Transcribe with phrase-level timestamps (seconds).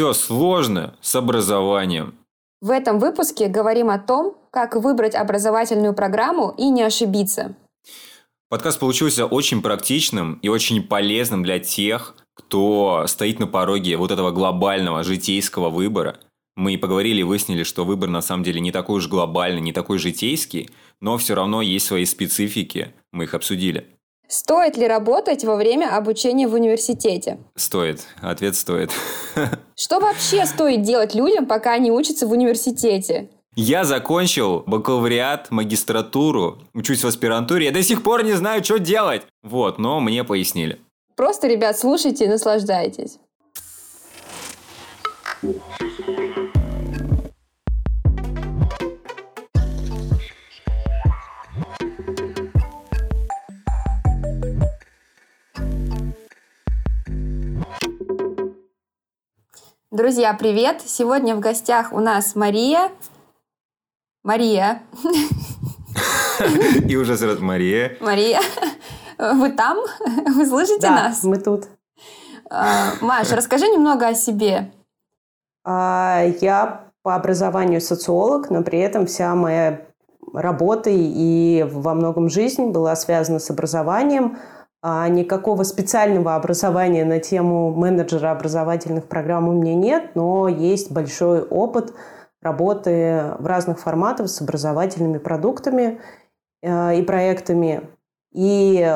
[0.00, 2.14] Все сложно с образованием.
[2.62, 7.54] В этом выпуске говорим о том, как выбрать образовательную программу и не ошибиться.
[8.48, 14.30] Подкаст получился очень практичным и очень полезным для тех, кто стоит на пороге вот этого
[14.30, 16.18] глобального житейского выбора.
[16.56, 19.98] Мы поговорили и выяснили, что выбор на самом деле не такой уж глобальный, не такой
[19.98, 20.70] житейский,
[21.02, 22.94] но все равно есть свои специфики.
[23.12, 23.86] Мы их обсудили.
[24.30, 27.40] Стоит ли работать во время обучения в университете?
[27.56, 28.06] Стоит.
[28.22, 28.92] Ответ стоит.
[29.74, 33.28] Что вообще стоит делать людям, пока они учатся в университете?
[33.56, 37.66] Я закончил бакалавриат, магистратуру, учусь в аспирантуре.
[37.66, 39.22] Я до сих пор не знаю, что делать.
[39.42, 40.78] Вот, но мне пояснили.
[41.16, 43.18] Просто, ребят, слушайте и наслаждайтесь.
[59.92, 60.82] Друзья, привет!
[60.86, 62.92] Сегодня в гостях у нас Мария.
[64.22, 64.82] Мария.
[66.88, 67.96] И уже сразу Мария.
[68.00, 68.38] Мария.
[69.18, 69.78] Вы там?
[70.36, 71.24] Вы слышите да, нас?
[71.24, 71.64] мы тут.
[72.48, 74.70] А, Маша, расскажи немного о себе.
[75.64, 79.88] А, я по образованию социолог, но при этом вся моя
[80.32, 84.38] работа и во многом жизнь была связана с образованием–
[84.82, 91.42] а никакого специального образования на тему менеджера образовательных программ у меня нет, но есть большой
[91.42, 91.92] опыт
[92.40, 96.00] работы в разных форматах с образовательными продуктами
[96.62, 97.82] э, и проектами,
[98.32, 98.88] и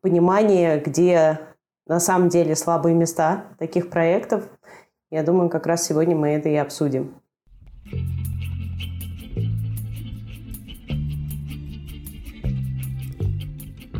[0.00, 1.40] понимание, где
[1.86, 4.44] на самом деле слабые места таких проектов.
[5.10, 7.14] Я думаю, как раз сегодня мы это и обсудим.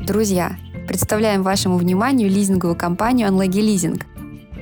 [0.06, 0.52] Друзья,
[0.92, 4.02] Представляем вашему вниманию лизинговую компанию Unlucky Leasing.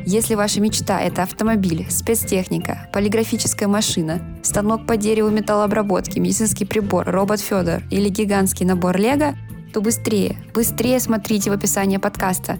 [0.06, 7.40] Если ваша мечта– это автомобиль, спецтехника, полиграфическая машина, станок по дереву металлообработки, медицинский прибор, робот
[7.40, 9.34] Федор или гигантский набор Лего,
[9.74, 12.58] то быстрее, быстрее смотрите в описании подкаста.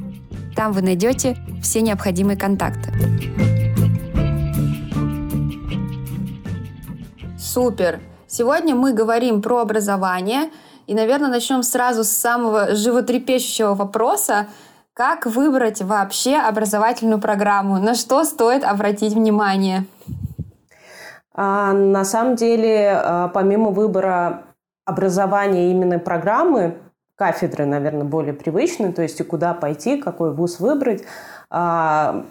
[0.56, 2.92] Там вы найдете все необходимые контакты.
[7.38, 8.00] Супер!
[8.26, 10.50] Сегодня мы говорим про образование–
[10.91, 14.49] и, наверное, начнем сразу с самого животрепещущего вопроса.
[14.93, 17.78] Как выбрать вообще образовательную программу?
[17.78, 19.84] На что стоит обратить внимание?
[21.33, 24.43] А, на самом деле, а, помимо выбора
[24.84, 26.77] образования именно программы,
[27.15, 31.05] кафедры, наверное, более привычны, то есть и куда пойти, какой вуз выбрать,
[31.51, 32.25] а,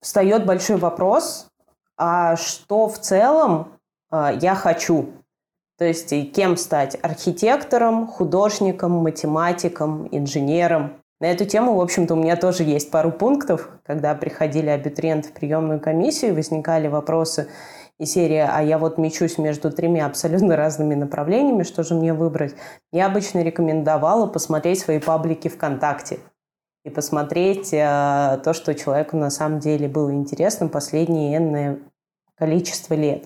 [0.00, 1.48] встает большой вопрос,
[1.96, 3.72] а что в целом
[4.12, 5.08] а, я хочу
[5.78, 6.96] то есть кем стать?
[7.02, 10.94] Архитектором, художником, математиком, инженером.
[11.20, 13.70] На эту тему, в общем-то, у меня тоже есть пару пунктов.
[13.84, 17.48] Когда приходили абитуриенты в приемную комиссию, возникали вопросы
[17.98, 22.54] и серия «А я вот мечусь между тремя абсолютно разными направлениями, что же мне выбрать?»
[22.92, 26.18] Я обычно рекомендовала посмотреть свои паблики ВКонтакте
[26.84, 31.78] и посмотреть э, то, что человеку на самом деле было интересно последнее энное
[32.36, 33.24] количество лет.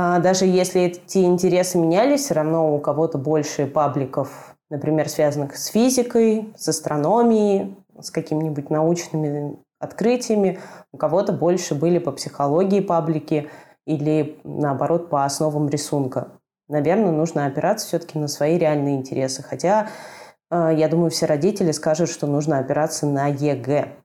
[0.00, 5.66] А, даже если эти интересы менялись, все равно у кого-то больше пабликов, например, связанных с
[5.66, 10.60] физикой, с астрономией, с какими-нибудь научными открытиями,
[10.92, 13.50] у кого-то больше были по психологии паблики
[13.88, 16.28] или, наоборот, по основам рисунка.
[16.68, 19.42] Наверное, нужно опираться все-таки на свои реальные интересы.
[19.42, 19.88] Хотя,
[20.48, 23.96] а, я думаю, все родители скажут, что нужно опираться на ЕГЭ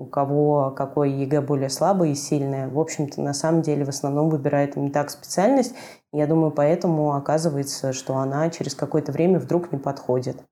[0.00, 2.68] у кого какой ЕГЭ более слабый и сильное.
[2.68, 5.74] В общем-то, на самом деле, в основном выбирает не так специальность.
[6.12, 10.42] Я думаю, поэтому оказывается, что она через какое-то время вдруг не подходит.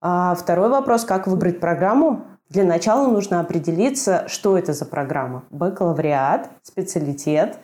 [0.00, 2.24] А второй вопрос, как выбрать программу?
[2.48, 5.44] Для начала нужно определиться, что это за программа.
[5.50, 7.58] Бакалавриат, специалитет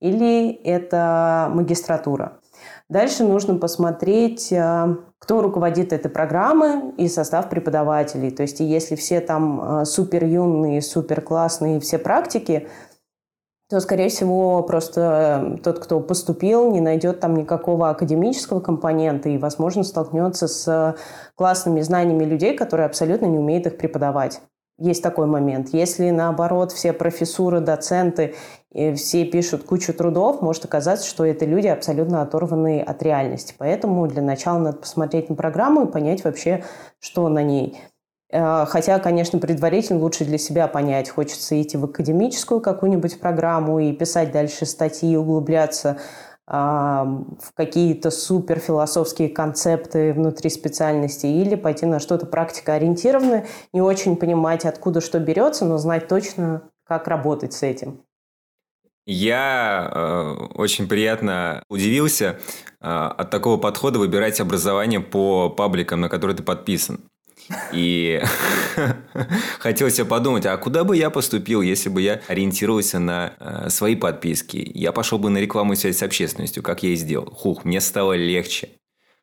[0.00, 2.40] или это магистратура.
[2.88, 8.30] Дальше нужно посмотреть, э, кто руководит этой программой и состав преподавателей.
[8.30, 12.68] То есть если все там э, супер юные, супер классные, все практики,
[13.68, 19.38] то, скорее всего, просто э, тот, кто поступил, не найдет там никакого академического компонента и,
[19.38, 20.96] возможно, столкнется с
[21.36, 24.40] классными знаниями людей, которые абсолютно не умеют их преподавать.
[24.78, 25.68] Есть такой момент.
[25.74, 28.34] Если, наоборот, все профессуры, доценты,
[28.72, 33.54] все пишут кучу трудов, может оказаться, что это люди абсолютно оторванные от реальности.
[33.58, 36.64] Поэтому для начала надо посмотреть на программу и понять вообще,
[37.00, 37.80] что на ней.
[38.30, 43.92] Э, хотя, конечно, предварительно лучше для себя понять, хочется идти в академическую какую-нибудь программу и
[43.92, 45.98] писать дальше статьи, углубляться
[46.50, 54.64] в какие-то супер философские концепты внутри специальности или пойти на что-то практикоориентированное, не очень понимать,
[54.64, 58.02] откуда что берется, но знать точно, как работать с этим?
[59.12, 62.38] Я э, очень приятно удивился
[62.80, 67.00] э, от такого подхода выбирать образование по пабликам, на которые ты подписан.
[67.72, 68.22] И
[69.58, 73.96] хотел себе подумать, а куда бы я поступил, если бы я ориентировался на э, свои
[73.96, 74.70] подписки?
[74.74, 77.32] Я пошел бы на рекламу и связь с общественностью, как я и сделал.
[77.32, 78.68] Хух, мне стало легче.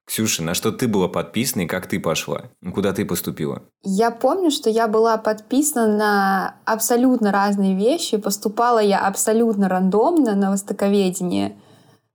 [0.08, 2.44] Ксюша, на что ты была подписана и как ты пошла?
[2.74, 3.64] Куда ты поступила?
[3.84, 8.16] Я помню, что я была подписана на абсолютно разные вещи.
[8.16, 11.58] Поступала я абсолютно рандомно на востоковедение.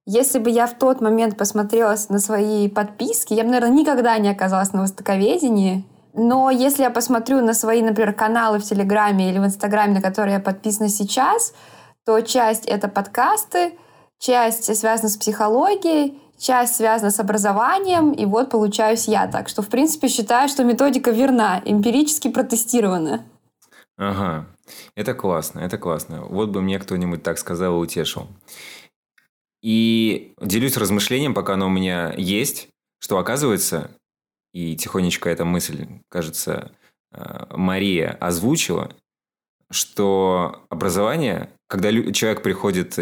[0.06, 4.30] Если бы я в тот момент посмотрела на свои подписки, я бы, наверное, никогда не
[4.30, 5.84] оказалась на востоковедении.
[6.14, 10.36] Но если я посмотрю на свои, например, каналы в Телеграме или в Инстаграме, на которые
[10.36, 11.52] я подписана сейчас,
[12.06, 13.74] то часть— это подкасты,
[14.18, 19.26] часть связана с психологией, часть связана с образованием, и вот получаюсь я.
[19.26, 23.24] Так что, в принципе, считаю, что методика верна, эмпирически протестирована.
[23.96, 24.46] Ага,
[24.96, 26.22] это классно, это классно.
[26.22, 28.26] Вот бы мне кто-нибудь так сказал и утешил.
[29.62, 32.68] И делюсь размышлением, пока оно у меня есть,
[32.98, 33.92] что оказывается,
[34.52, 36.72] и тихонечко эта мысль, кажется,
[37.12, 38.92] э, Мария озвучила,
[39.70, 42.98] что образование когда человек приходит,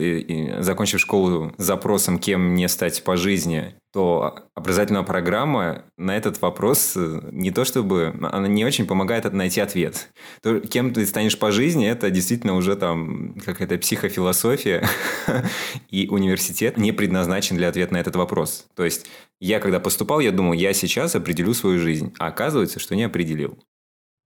[0.62, 6.92] закончив школу, с запросом, кем мне стать по жизни, то образовательная программа на этот вопрос
[6.94, 8.14] э, не то чтобы...
[8.30, 10.12] Она не очень помогает найти ответ.
[10.40, 14.86] То, кем ты станешь по жизни, это действительно уже там какая-то психофилософия,
[15.90, 18.66] и университет не предназначен для ответа на этот вопрос.
[18.76, 22.94] То есть я, когда поступал, я думал, я сейчас определю свою жизнь, а оказывается, что
[22.94, 23.58] не определил.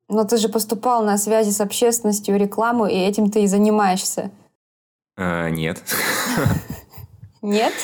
[0.08, 4.30] Но ты же поступал на связи с общественностью, рекламу, и этим ты и занимаешься.
[5.16, 5.82] А, нет.
[7.42, 7.74] Нет?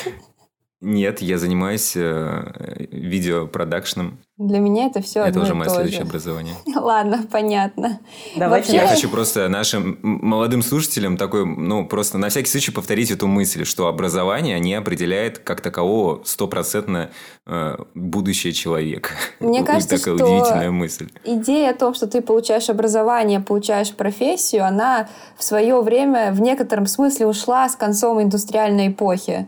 [0.81, 4.17] Нет, я занимаюсь э, видеопродакшном.
[4.41, 6.55] Для меня это все Это уже мое следующее образование.
[6.75, 7.99] Ладно, понятно.
[8.35, 8.73] Давайте.
[8.73, 13.65] Я хочу просто нашим молодым слушателям такой, ну, просто на всякий случай повторить эту мысль,
[13.65, 17.11] что образование не определяет как такового стопроцентно
[17.45, 19.11] э, будущее человека.
[19.39, 21.09] Мне кажется, такая что удивительная мысль.
[21.23, 25.07] идея о том, что ты получаешь образование, получаешь профессию, она
[25.37, 29.47] в свое время в некотором смысле ушла с концом индустриальной эпохи.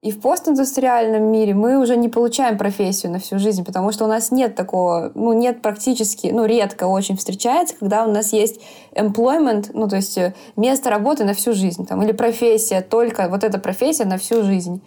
[0.00, 4.08] И в постиндустриальном мире мы уже не получаем профессию на всю жизнь, потому что у
[4.08, 8.60] нас нет такого, ну, нет практически, ну, редко очень встречается, когда у нас есть
[8.92, 13.42] employment, ну, то есть э, место работы на всю жизнь, там, или профессия, только вот
[13.42, 14.80] эта профессия на всю жизнь.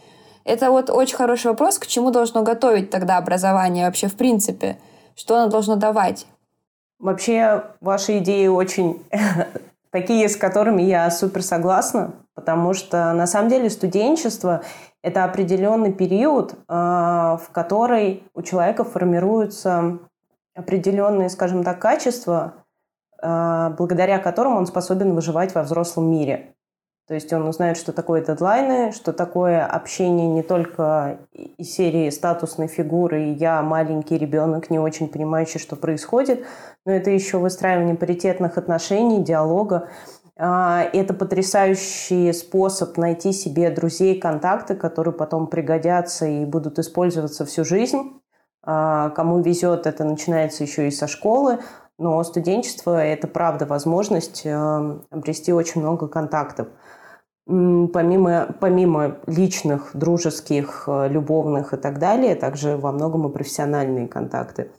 [0.45, 4.77] Это вот очень хороший вопрос, к чему должно готовить тогда образование вообще в принципе,
[5.15, 6.25] что оно должно давать.
[6.99, 9.03] Вообще, ваши идеи очень
[9.91, 14.63] такие, с которыми я супер согласна, потому что на самом деле студенчество
[15.03, 19.99] это определенный период, а, в который у человека формируются
[20.55, 22.53] определенные, скажем так, качества,
[23.21, 26.53] а, благодаря которым он способен выживать во взрослом мире.
[27.07, 32.67] То есть он узнает, что такое дедлайны, что такое общение не только из серии статусной
[32.67, 36.45] фигуры «я маленький ребенок, не очень понимающий, что происходит»,
[36.85, 39.89] но это еще выстраивание паритетных отношений, диалога.
[40.43, 47.63] А, это потрясающий способ найти себе друзей, контакты, которые потом пригодятся и будут использоваться всю
[47.63, 48.19] жизнь.
[48.63, 51.59] А, кому везет, это начинается еще и со школы,
[51.99, 56.69] но студенчество– это правда возможность э, обрести очень много контактов.
[57.45, 64.71] Помимо, помимо личных, дружеских, э, любовных и так далее, также во многом и профессиональные контакты.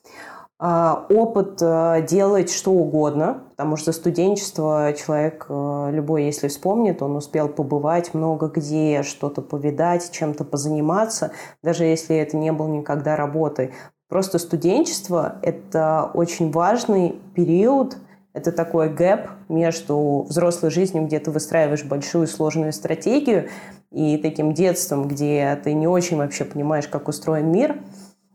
[0.64, 7.16] А, опыт э, делать что угодно, потому что студенчество человек э, любой, если вспомнит, он
[7.16, 11.32] успел побывать много где, что-то повидать, чем-то позаниматься,
[11.64, 13.72] даже если это не было никогда работой.
[14.08, 17.96] Просто студенчество– это очень важный период,
[18.32, 23.48] это такой гэп между взрослой жизнью, где ты выстраиваешь большую сложную стратегию,
[23.90, 27.80] и таким детством, где ты не очень вообще понимаешь, как устроен мир–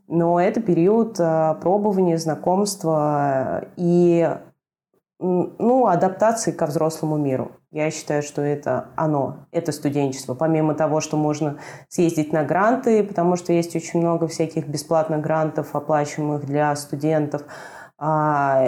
[0.08, 4.28] но это период э, пробования, знакомства и
[5.20, 7.52] ну, адаптации ко взрослому миру.
[7.70, 10.34] Я считаю, что это оно, это студенчество.
[10.34, 15.74] Помимо того, что можно съездить на гранты, потому что есть очень много всяких бесплатных грантов,
[15.74, 17.42] оплачиваемых для студентов,
[17.98, 18.64] а,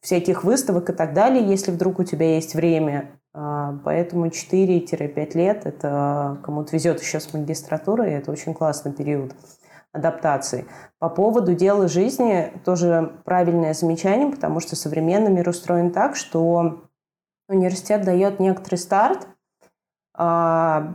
[0.00, 3.10] всяких выставок и так далее, если вдруг у тебя есть время.
[3.34, 9.32] А, поэтому 4-5 лет, это кому-то везет еще с магистратурой, это очень классный период
[9.92, 10.66] адаптации.
[10.98, 16.82] По поводу дела жизни тоже правильное замечание, потому что современный мир устроен так, что
[17.48, 19.28] университет дает некоторый старт,
[20.14, 20.94] а,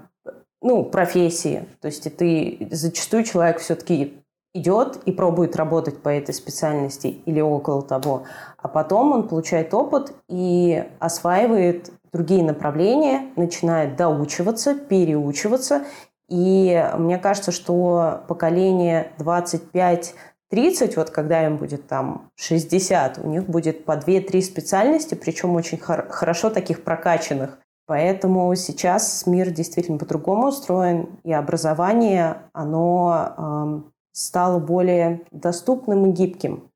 [0.62, 1.68] ну, профессии.
[1.82, 4.24] То есть ты зачастую человек все-таки
[4.54, 8.24] идет и пробует работать по этой специальности или около того,
[8.58, 15.84] а потом он получает опыт и осваивает другие направления, начинает доучиваться, переучиваться.
[16.29, 20.15] И мне кажется, что поколение 25
[20.50, 25.77] 30, вот когда им будет там 60, у них будет по 2-3 специальности, причем очень
[25.77, 27.60] хор- хорошо таких прокачанных.
[27.86, 36.69] Поэтому сейчас мир действительно по-другому устроен, и образование, оно э, стало более доступным и гибким.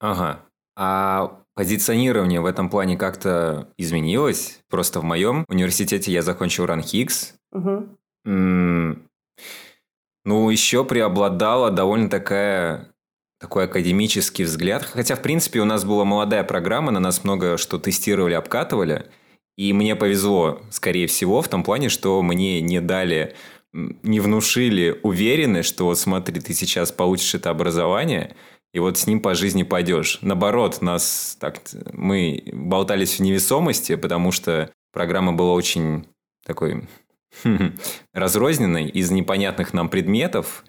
[0.00, 0.40] Ага.
[0.76, 4.60] А позиционирование в этом плане как-то изменилось?
[4.68, 7.34] Просто в моем университете я закончил РАНХИКС.
[7.52, 7.88] Угу.
[8.26, 8.98] Ну,
[10.50, 12.92] еще преобладала довольно такая
[13.38, 14.82] такой академический взгляд.
[14.82, 19.06] Хотя, в принципе, у нас была молодая программа, на нас много что тестировали, обкатывали.
[19.56, 23.34] И мне повезло, скорее всего, в том плане, что мне не дали,
[23.72, 28.34] не внушили уверенность, что вот смотри, ты сейчас получишь это образование,
[28.74, 30.18] и вот с ним по жизни пойдешь.
[30.20, 31.60] Наоборот, нас так,
[31.92, 36.06] мы болтались в невесомости, потому что программа была очень
[36.44, 36.86] такой
[38.12, 40.64] разрозненной из непонятных нам предметов,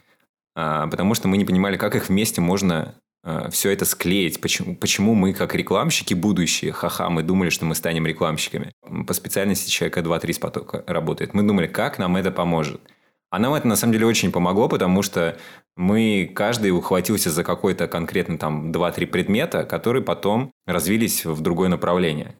[0.55, 4.41] а, потому что мы не понимали, как их вместе можно а, все это склеить.
[4.41, 8.71] Почему, почему мы, как рекламщики будущие, ха-ха, мы думали, что мы станем рекламщиками.
[9.05, 11.33] По специальности человека 2-3 с потока работает.
[11.33, 12.81] Мы думали, как нам это поможет.
[13.29, 15.37] А нам это на самом деле очень помогло, потому что
[15.75, 22.35] мы каждый ухватился за какой-то конкретно там 2-3 предмета, которые потом развились в другое направление.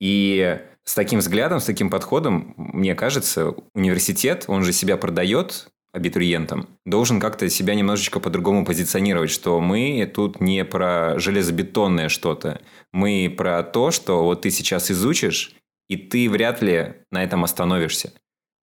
[0.00, 6.68] И с таким взглядом, с таким подходом, мне кажется, университет, он же себя продает абитуриентам,
[6.84, 12.60] должен как-то себя немножечко по-другому позиционировать, что мы тут не про железобетонное что-то,
[12.92, 15.54] мы про то, что вот ты сейчас изучишь,
[15.88, 18.12] и ты вряд ли на этом остановишься.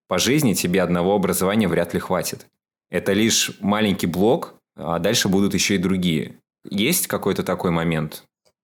[0.07, 2.47] По жизни тебе одного образования вряд ли хватит.
[2.89, 6.39] Это лишь маленький блок, а дальше будут еще и другие.
[6.69, 8.23] Есть какой-то такой момент?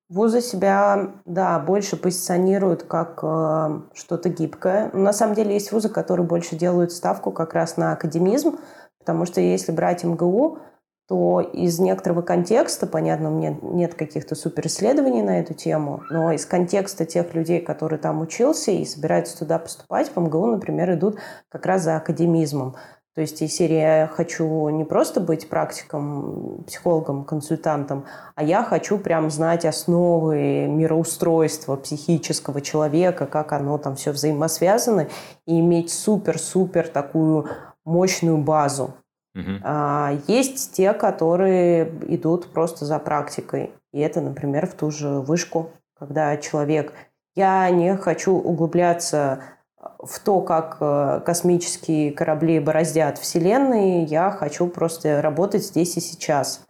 [0.10, 4.92] Вузы себя, да, больше позиционируют как э, что-то гибкое.
[4.94, 8.60] Но на самом деле есть вузы, которые больше делают ставку как раз на академизм,
[9.00, 10.60] потому что если брать МГУ,
[11.08, 16.46] то из некоторого контекста, понятно, у меня нет каких-то суперисследований на эту тему, но из
[16.46, 21.18] контекста тех людей, которые там учился и собираются туда поступать, в МГУ, например, идут
[21.50, 22.76] как раз за академизмом.
[23.16, 28.98] То есть из серии я хочу не просто быть практиком, психологом, консультантом, а я хочу
[28.98, 35.10] прям знать основы мироустройства психического человека, как оно там все взаимосвязано,
[35.46, 37.48] и иметь супер-супер такую
[37.86, 38.96] мощную базу.
[39.36, 39.60] Угу.
[39.64, 43.72] А, есть те, которые идут просто за практикой.
[43.92, 46.94] И это, например, в ту же вышку, когда человек...
[47.36, 49.42] Я не хочу углубляться
[50.06, 56.66] в то, как э, космические корабли бороздят Вселенные, я хочу просто работать здесь и сейчас.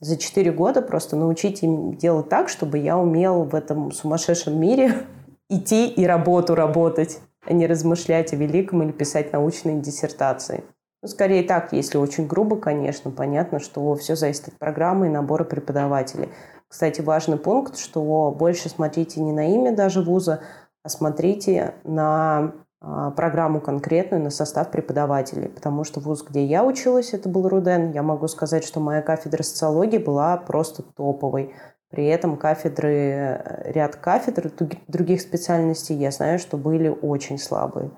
[0.00, 5.06] За четыре года просто научить им делать так, чтобы я умел в этом сумасшедшем мире
[5.48, 10.64] идти и работу работать, а не размышлять о великом или писать научные диссертации.
[11.02, 15.44] Ну, скорее так, если очень грубо, конечно, понятно, что все зависит от программы и набора
[15.44, 16.28] преподавателей.
[16.68, 20.40] Кстати, важный пункт, что больше смотрите не на имя даже вуза,
[20.82, 25.48] а смотрите на программу конкретную, на состав преподавателей.
[25.48, 29.42] Потому что вуз, где я училась, это был Руден, я могу сказать, что моя кафедра
[29.42, 31.54] социологии была просто топовой.
[31.88, 34.50] При этом кафедры, э, ряд кафедр
[34.88, 37.90] других специальностей, я знаю, что были очень слабые.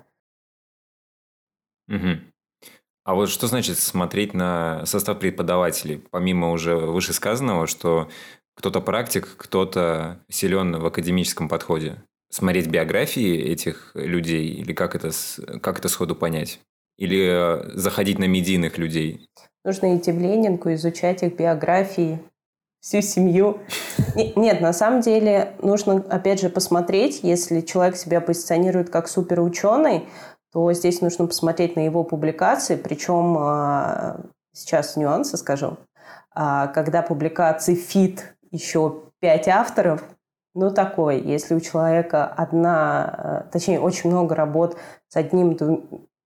[1.87, 2.19] Угу.
[3.03, 8.07] А вот что значит смотреть на состав преподавателей, помимо уже вышесказанного, что
[8.55, 12.03] кто-то практик, кто-то силен в академическом подходе?
[12.29, 15.11] Смотреть биографии этих людей, или как это,
[15.61, 16.59] как это сходу понять?
[16.97, 19.27] Или э, заходить на медийных людей?
[19.63, 22.19] Нужно идти в Ленинку, изучать их биографии,
[22.81, 23.59] всю семью.
[24.35, 30.05] Нет, на самом деле нужно, опять же, посмотреть, если человек себя позиционирует как суперученый,
[30.51, 34.21] то здесь нужно посмотреть на его публикации, причем а,
[34.53, 35.77] сейчас нюансы скажу.
[36.33, 40.03] А, когда публикации фит еще пять авторов,
[40.59, 45.57] ну, такой, если у человека одна, э, точнее, очень много работ с одним,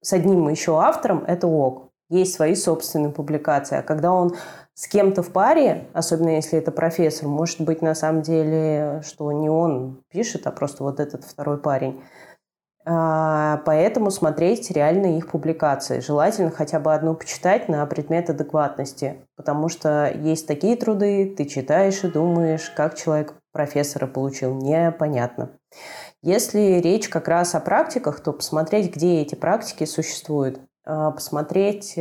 [0.02, 1.90] с одним еще автором, это ок.
[2.10, 3.78] Есть свои собственные публикации.
[3.78, 4.36] А когда он
[4.74, 9.50] с кем-то в паре, особенно если это профессор, может быть, на самом деле, что не
[9.50, 12.02] он пишет, а просто вот этот второй парень.
[12.86, 16.00] А, поэтому смотреть реально их публикации.
[16.00, 22.04] Желательно хотя бы одну почитать на предмет адекватности, потому что есть такие труды, ты читаешь
[22.04, 25.58] и думаешь, как человек профессора получил, непонятно.
[26.22, 31.98] Если речь как раз о практиках, то посмотреть, где эти практики существуют, а, посмотреть,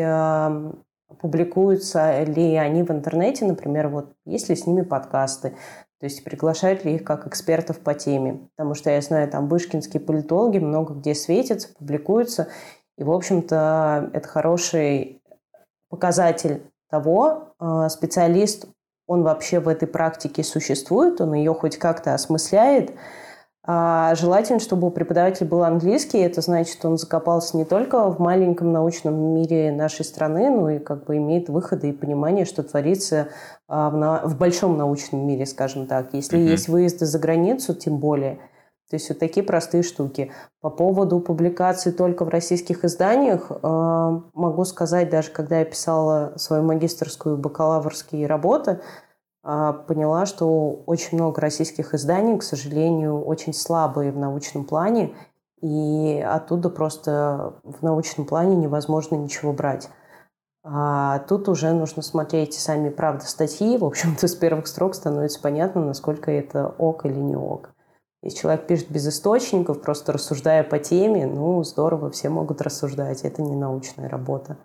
[1.20, 5.50] публикуются ли они в интернете, например, вот есть ли с ними подкасты.
[6.00, 8.48] То есть приглашают ли их как экспертов по теме.
[8.56, 12.48] Потому что я знаю, там вышкинские политологи много где светятся, публикуются.
[12.98, 15.22] И, в общем-то, это хороший
[15.88, 18.66] показатель того, э, специалист,
[19.12, 22.92] он вообще в этой практике существует, он ее хоть как-то осмысляет,
[23.64, 26.18] а желательно, чтобы у преподавателя был английский.
[26.18, 30.78] Это значит, что он закопался не только в маленьком научном мире нашей страны, но и
[30.80, 33.28] как бы имеет выходы и понимание, что творится
[33.68, 34.22] а, в, на...
[34.24, 36.12] в большом научном мире, скажем так.
[36.12, 36.50] Если mm-hmm.
[36.50, 38.40] есть выезды за границу, тем более.
[38.92, 40.30] То есть вот такие простые штуки.
[40.60, 46.62] По поводу публикаций только в российских изданиях, э, могу сказать, даже когда я писала свою
[46.62, 48.80] магистрскую бакалаврские работы,
[49.42, 55.14] а, поняла, что очень много российских изданий, к сожалению, очень слабые в научном плане,
[55.62, 59.88] и оттуда просто в научном плане невозможно ничего брать.
[60.62, 63.78] А тут уже нужно смотреть сами правда статьи.
[63.78, 67.70] В общем-то, с первых строк становится понятно, насколько это ок или не ок.
[68.22, 73.22] Если человек пишет без источников, просто рассуждая по теме, ну, здорово, все могут рассуждать.
[73.22, 74.58] Это не научная работа.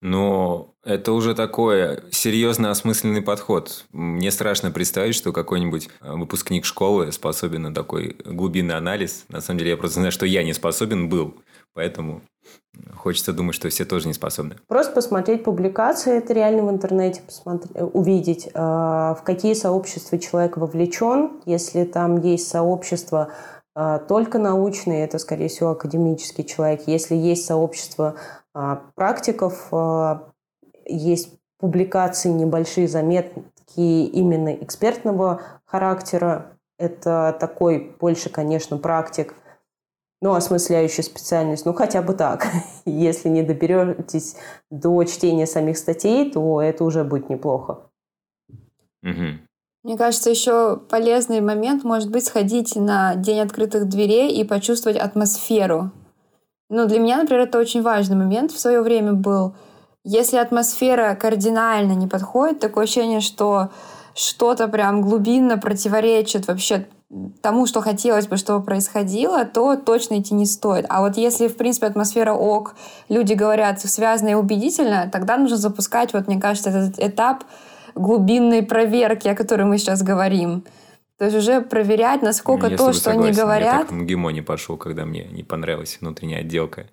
[0.00, 3.86] Но это уже такой серьезно осмысленный подход.
[3.90, 9.24] Мне страшно представить, что какой-нибудь э, выпускник школы способен на такой глубинный анализ.
[9.28, 11.36] На самом деле, я просто знаю, что я не способен был.
[11.74, 12.22] Поэтому
[12.96, 14.56] хочется думать, что все тоже не способны.
[14.68, 20.56] Просто посмотреть публикации, это реально в интернете посмотреть, э, увидеть, э, в какие сообщества человек
[20.56, 21.42] вовлечен.
[21.46, 23.32] Если там есть сообщество
[24.06, 26.82] только научные, это, скорее всего, академический человек.
[26.86, 28.14] Если есть сообщество
[28.54, 29.68] а, практиков.
[29.72, 30.28] А,
[30.86, 33.34] есть публикации небольшие, заметки
[33.76, 36.52] именно экспертного характера.
[36.78, 39.34] Это такой больше, конечно, практик,
[40.24, 42.46] ну, осмысляющий специальность, ну, хотя бы так.
[42.84, 44.36] Если не доберетесь
[44.70, 47.90] до чтения самих статей, то это уже будет неплохо.
[49.02, 49.38] Угу.
[49.84, 55.92] Мне кажется, еще полезный момент может быть сходить на День открытых дверей и почувствовать атмосферу
[56.70, 59.54] ну, для меня, например, это очень важный момент в свое время был.
[60.02, 63.70] Если атмосфера кардинально не подходит, такое ощущение, что
[64.14, 66.86] что-то прям глубинно противоречит вообще
[67.42, 70.86] тому, что хотелось бы, чтобы происходило, то точно идти не стоит.
[70.88, 72.74] А вот если, в принципе, атмосфера ок,
[73.08, 77.44] люди говорят связано и убедительно, тогда нужно запускать, вот мне кажется, этот этап
[77.94, 80.64] глубинной проверки, о которой мы сейчас говорим.
[81.18, 83.74] То есть уже проверять, насколько Если то, что согласен, они говорят...
[83.74, 86.86] Я так в МГИМО не пошел, когда мне не понравилась внутренняя отделка.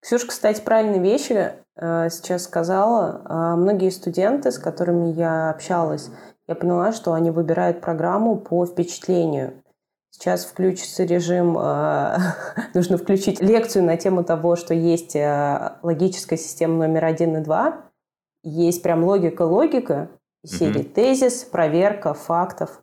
[0.00, 3.22] Ксюша, кстати, правильные вещи э, сейчас сказала.
[3.28, 6.10] Э, многие студенты, с которыми я общалась,
[6.50, 9.62] я поняла, что они выбирают программу по впечатлению.
[10.10, 12.16] Сейчас включится режим, э,
[12.74, 17.84] нужно включить лекцию на тему того, что есть э, логическая система номер один и два.
[18.42, 20.10] Есть прям логика-логика,
[20.44, 20.92] серии mm-hmm.
[20.92, 22.82] тезис, проверка фактов.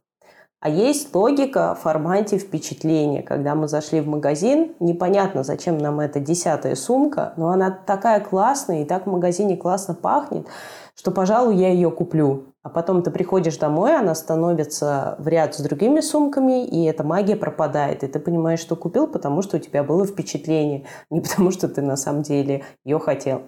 [0.59, 3.21] А есть логика в формате впечатления.
[3.21, 8.81] Когда мы зашли в магазин, непонятно, зачем нам эта десятая сумка, но она такая классная
[8.81, 10.47] и так в магазине классно пахнет,
[10.95, 12.55] что, пожалуй, я ее куплю.
[12.63, 17.35] А потом ты приходишь домой, она становится в ряд с другими сумками, и эта магия
[17.35, 18.03] пропадает.
[18.03, 21.83] И ты понимаешь, что купил, потому что у тебя было впечатление, не потому что ты
[21.83, 23.43] на самом деле ее хотел.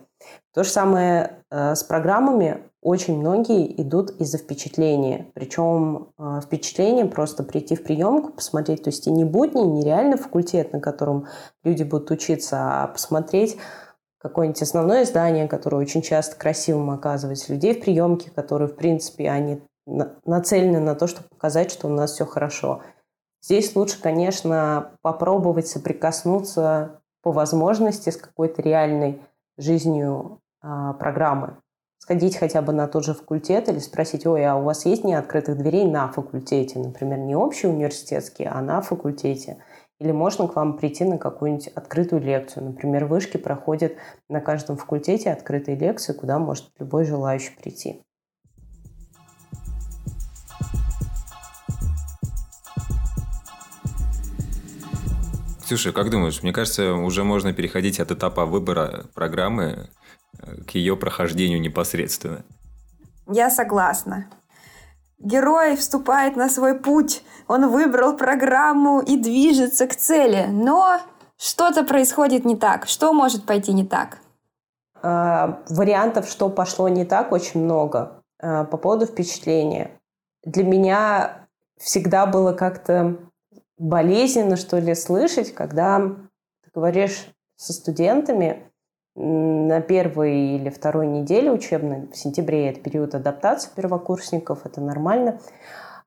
[0.53, 2.63] То же самое э, с программами.
[2.81, 5.27] Очень многие идут из-за впечатления.
[5.33, 10.17] Причем э, впечатление просто прийти в приемку, посмотреть, то есть и не будни, не реально
[10.17, 11.27] факультет, на котором
[11.63, 13.57] люди будут учиться, а посмотреть
[14.19, 19.61] какое-нибудь основное здание, которое очень часто красивым оказывается, людей в приемке, которые, в принципе, они
[20.25, 22.81] нацелены на то, чтобы показать, что у нас все хорошо.
[23.41, 29.21] Здесь лучше, конечно, попробовать соприкоснуться по возможности с какой-то реальной
[29.59, 31.57] жизнью а, программы.
[31.99, 35.13] Сходить хотя бы на тот же факультет или спросить, ой, а у вас есть не
[35.13, 39.63] открытых дверей на факультете, например, не общий университетский, а на факультете.
[39.99, 42.63] Или можно к вам прийти на какую-нибудь открытую лекцию.
[42.63, 43.93] Например, вышки проходят
[44.29, 48.01] на каждом факультете открытые лекции, куда может любой желающий прийти.
[55.69, 59.91] Ксюша, как думаешь, мне кажется, уже можно переходить от этапа выбора программы
[60.39, 62.43] э, к ее прохождению непосредственно.
[63.27, 64.25] Я согласна.
[65.19, 71.01] Герой вступает на свой путь, он выбрал программу и движется к цели, но
[71.37, 72.87] что-то происходит не так.
[72.87, 74.17] Что может пойти не так?
[75.03, 78.23] А, вариантов, что пошло не так, очень много.
[78.41, 79.91] А, по поводу впечатления.
[80.43, 83.19] Для меня всегда было как-то
[83.79, 88.71] болезненно, что ли, слышать, когда ты говоришь со студентами
[89.15, 95.39] на первой или второй неделе учебной, в сентябре это период адаптации первокурсников, это нормально,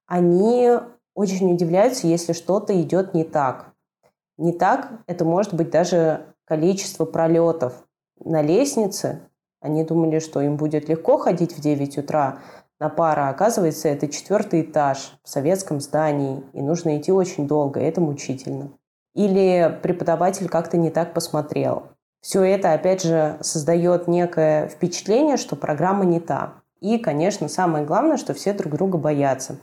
[0.07, 0.71] они
[1.15, 3.73] очень удивляются, если что-то идет не так.
[4.39, 7.87] Не так это может быть даже количество пролетов
[8.19, 9.29] на лестнице.
[9.61, 12.41] Они думали, что им будет легко ходить в 9 утра
[12.83, 13.29] на пара.
[13.29, 18.71] Оказывается, это четвертый этаж в советском здании, и нужно идти очень долго, и это мучительно.
[19.15, 21.85] Или преподаватель как-то не так посмотрел.
[22.21, 26.55] Все это, опять же, создает некое впечатление, что программа не та.
[26.81, 29.57] И, конечно, самое главное, что все друг друга боятся.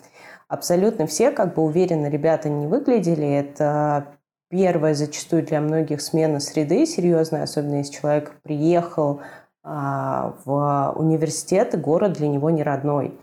[0.48, 4.06] Абсолютно все, как бы уверенно ребята не выглядели, это
[4.50, 9.22] первая зачастую для многих смена среды серьезная, особенно если человек приехал
[9.64, 13.20] в университет, и город для него не родной.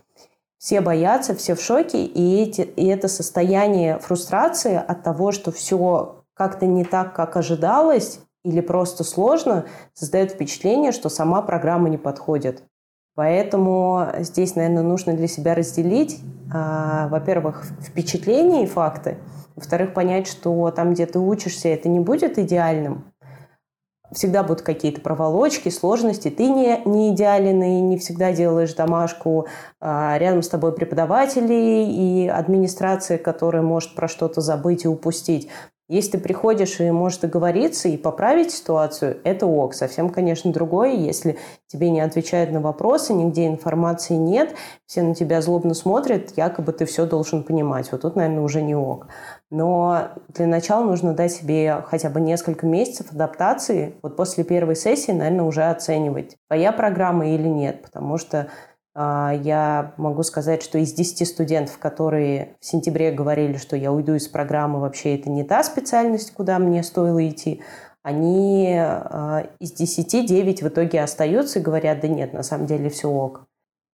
[0.57, 6.23] Все боятся, все в шоке, и, эти, и это состояние фрустрации от того, что все
[6.33, 12.63] как-то не так, как ожидалось, или просто сложно, создает впечатление, что сама программа не подходит.
[13.15, 16.21] Поэтому здесь, наверное, нужно для себя разделить,
[16.53, 19.17] а, во-первых, впечатления и факты,
[19.55, 23.11] во-вторых, понять, что там, где ты учишься, это не будет идеальным.
[24.11, 26.29] Всегда будут какие-то проволочки, сложности.
[26.29, 29.47] Ты не, не идеален и не всегда делаешь домашку.
[29.81, 35.49] А, рядом с тобой преподаватели и администрация, которая может про что-то забыть и упустить.
[35.89, 39.73] Если ты приходишь и можешь договориться и поправить ситуацию, это ок.
[39.73, 44.53] Совсем, конечно, другое, если тебе не отвечают на вопросы, нигде информации нет,
[44.85, 47.89] все на тебя злобно смотрят, якобы ты все должен понимать.
[47.93, 49.07] Вот тут, наверное, уже не ок.
[49.49, 53.95] Но для начала нужно дать себе хотя бы несколько месяцев адаптации.
[54.01, 57.81] Вот после первой сессии, наверное, уже оценивать, твоя программа или нет.
[57.81, 58.49] Потому что
[58.93, 64.15] а, я могу сказать, что из 10 студентов, которые в сентябре говорили, что я уйду
[64.15, 67.61] из программы, вообще это не та специальность, куда мне стоило идти,
[68.01, 72.89] они а, из 10 9 в итоге остаются и говорят, да нет, на самом деле
[72.89, 73.45] все ок.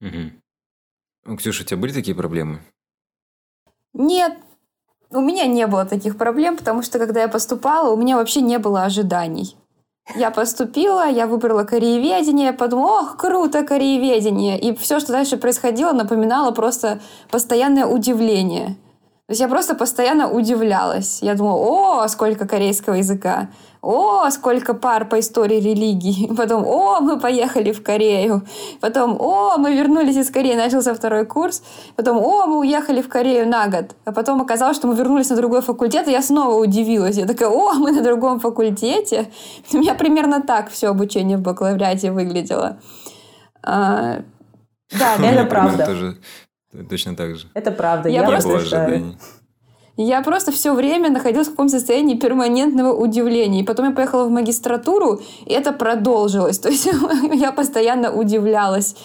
[0.02, 1.36] Угу.
[1.38, 2.62] Ксюша, у тебя были такие проблемы?
[3.94, 4.38] Нет,
[5.13, 8.58] у меня не было таких проблем, потому что когда я поступала, у меня вообще не
[8.58, 9.56] было ожиданий.
[10.15, 14.60] Я поступила, я выбрала корееведение, подумала, ох, круто, корееведение.
[14.60, 16.99] И все, что дальше происходило, напоминало просто
[17.32, 18.76] постоянное удивление.
[19.28, 21.20] То есть я просто постоянно удивлялась.
[21.22, 23.50] Я думала, о, сколько корейского языка
[23.84, 26.34] о, сколько пар по истории религии.
[26.38, 28.42] Потом, о, мы поехали в Корею.
[28.80, 31.62] Потом, о, мы вернулись из Кореи, начался второй курс.
[31.98, 33.96] Потом, о, мы уехали в Корею на год.
[34.06, 37.18] А потом оказалось, что мы вернулись на другой факультет, и я снова удивилась.
[37.18, 39.30] Я такая, о, мы на другом факультете.
[39.74, 42.78] У меня примерно так все обучение в бакалавриате выглядело.
[43.62, 44.22] А,
[44.98, 45.86] да, это правда.
[45.86, 46.18] Тоже
[46.90, 47.48] точно так же.
[47.54, 48.10] Это правда.
[48.10, 49.16] Я, я просто...
[49.96, 53.60] Я просто все время находилась в каком-то состоянии перманентного удивления.
[53.60, 56.58] И потом я поехала в магистратуру, и это продолжилось.
[56.60, 56.90] То есть
[57.34, 58.96] я постоянно удивлялась.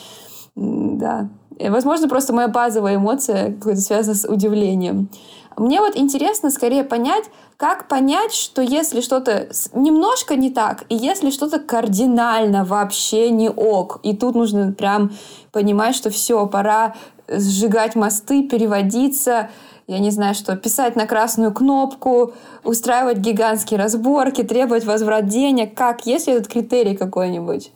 [0.56, 1.28] Да.
[1.58, 5.10] И, возможно, просто моя базовая эмоция какая-то связана с удивлением.
[5.58, 7.24] Мне вот интересно скорее понять,
[7.56, 13.98] как понять, что если что-то немножко не так, и если что-то кардинально вообще не ок,
[14.04, 15.10] и тут нужно прям
[15.50, 16.94] понимать, что все, пора
[17.28, 19.50] сжигать мосты, переводиться,
[19.86, 25.74] я не знаю что, писать на красную кнопку, устраивать гигантские разборки, требовать возврат денег.
[25.74, 26.06] Как?
[26.06, 27.72] Есть ли этот критерий какой-нибудь?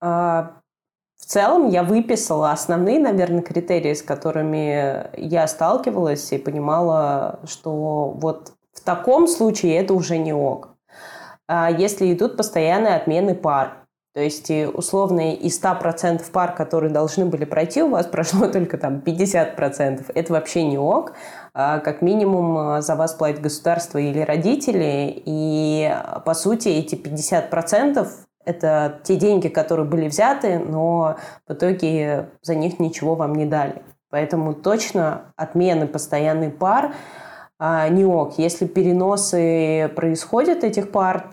[0.00, 0.52] А,
[1.18, 8.54] в целом я выписала основные, наверное, критерии, с которыми я сталкивалась и понимала, что вот
[8.72, 10.70] в таком случае это уже не ок.
[11.46, 13.79] А если идут постоянные отмены пар,
[14.12, 18.98] то есть, условно, из 100% пар, которые должны были пройти, у вас прошло только там
[18.98, 20.10] 50%.
[20.14, 21.12] Это вообще не ок.
[21.54, 25.22] А, как минимум а, за вас платит государство или родители.
[25.24, 25.94] И,
[26.24, 28.08] по сути, эти 50%
[28.44, 33.82] это те деньги, которые были взяты, но в итоге за них ничего вам не дали.
[34.08, 36.94] Поэтому точно отмены постоянный пар
[37.60, 38.38] а, не ок.
[38.38, 41.30] Если переносы происходят этих пар,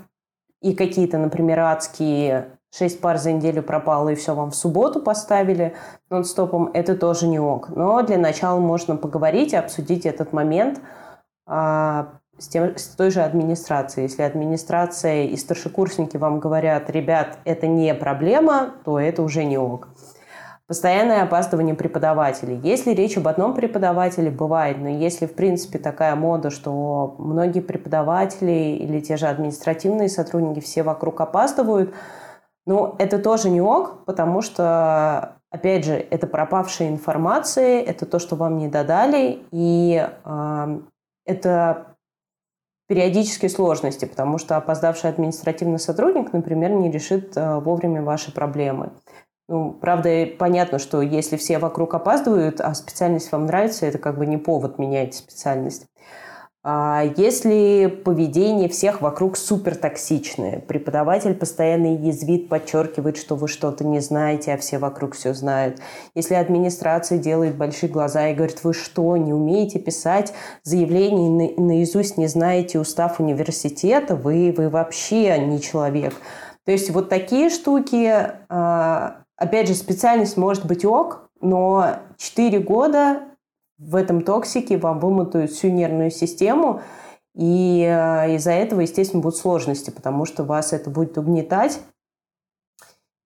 [0.62, 5.76] и какие-то, например, адские шесть пар за неделю пропало, и все вам в субботу поставили
[6.10, 7.70] нон-стопом, это тоже не ок.
[7.70, 10.82] Но для начала можно поговорить и обсудить этот момент
[11.46, 14.08] а, с, тем, с той же администрацией.
[14.08, 19.90] Если администрация и старшекурсники вам говорят, ребят, это не проблема, то это уже не ок.
[20.68, 22.60] Постоянное опаздывание преподавателей.
[22.62, 28.76] Если речь об одном преподавателе, бывает, но если, в принципе, такая мода, что многие преподаватели
[28.76, 31.96] или те же административные сотрудники все вокруг опаздывают–
[32.68, 38.36] ну, это тоже не ок, потому что, опять же, это пропавшая информация, это то, что
[38.36, 40.80] вам не додали, и э,
[41.26, 41.96] это
[42.90, 48.92] периодические сложности, потому что опоздавший административный сотрудник, например, не решит э, вовремя ваши проблемы.
[49.48, 54.26] Ну, правда, понятно, что если все вокруг опаздывают, а специальность вам нравится, это как бы
[54.26, 55.86] не повод менять специальность.
[56.70, 64.02] А если поведение всех вокруг супер токсичное, преподаватель постоянно язвит, подчеркивает, что вы что-то не
[64.02, 65.80] знаете, а все вокруг все знают.
[66.14, 72.28] Если администрация делает большие глаза и говорит, вы что, не умеете писать заявление наизусть, не
[72.28, 76.16] знаете устав университета, вы, вы вообще не человек.
[76.66, 78.12] То есть вот такие штуки,
[78.50, 83.22] а, опять же, специальность может быть ок, но 4 года
[83.78, 86.82] в этом токсике вам вымотают всю нервную систему,
[87.36, 91.80] и э, из-за этого, естественно, будут сложности, потому что вас это будет угнетать,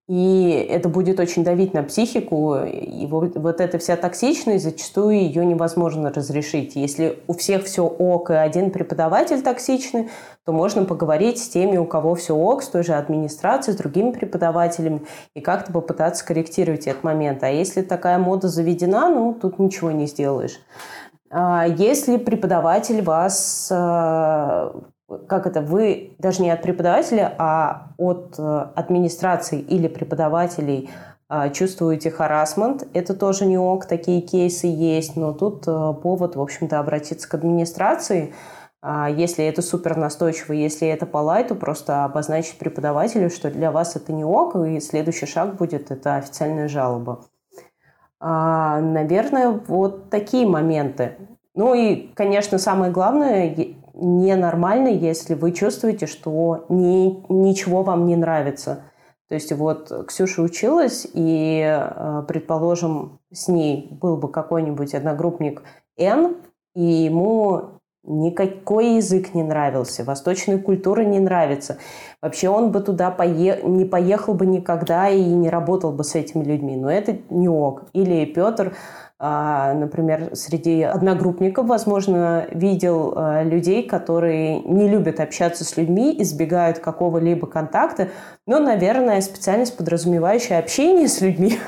[0.08, 2.56] и это будет очень давить на психику.
[2.56, 6.74] И вот, вот эта вся токсичность, зачастую ее невозможно разрешить.
[6.74, 10.10] Если у всех все ок, и один преподаватель токсичный,
[10.44, 14.10] то можно поговорить с теми, у кого все ок, с той же администрацией, с другими
[14.10, 15.02] преподавателями,
[15.34, 17.44] и как-то попытаться корректировать этот момент.
[17.44, 20.58] А если такая мода заведена, ну, тут ничего не сделаешь.
[21.30, 24.72] А если преподаватель вас э,
[25.28, 30.90] как это, вы даже не от преподавателя, а от э, администрации или преподавателей
[31.28, 36.40] э, чувствуете харасмент, это тоже не ок, такие кейсы есть, но тут э, повод, в
[36.40, 38.34] общем-то, обратиться к администрации,
[38.84, 43.94] а если это супер настойчиво, если это по лайту, просто обозначить преподавателю, что для вас
[43.94, 47.24] это не ок, и следующий шаг будет это официальная жалоба.
[48.18, 51.16] А, наверное, вот такие моменты.
[51.54, 53.54] Ну и, конечно, самое главное,
[53.94, 58.84] ненормально, если вы чувствуете, что ни, ничего вам не нравится.
[59.28, 65.62] То есть вот Ксюша училась, и, э, предположим, с ней был бы какой-нибудь одногруппник
[65.96, 66.36] Н,
[66.74, 71.78] и ему никакой язык не нравился, восточная культура не нравится.
[72.20, 73.62] Вообще он бы туда пое...
[73.62, 76.76] не поехал бы никогда и не работал бы с этими людьми.
[76.76, 77.84] Но это не ок.
[77.92, 78.74] Или Петр
[79.24, 86.80] а, например, среди одногруппников, возможно, видел а, людей, которые не любят общаться с людьми, избегают
[86.80, 88.08] какого-либо контакта,
[88.48, 91.60] но, наверное, специальность, подразумевающая общение с людьми,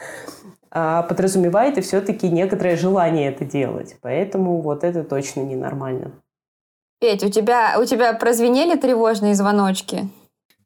[0.72, 3.94] а, подразумевает и все-таки некоторое желание это делать.
[4.00, 6.10] Поэтому вот это точно ненормально.
[7.00, 10.08] Петь, у тебя, у тебя прозвенели тревожные звоночки?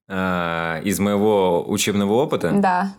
[0.09, 2.53] из моего учебного опыта?
[2.53, 2.93] Да.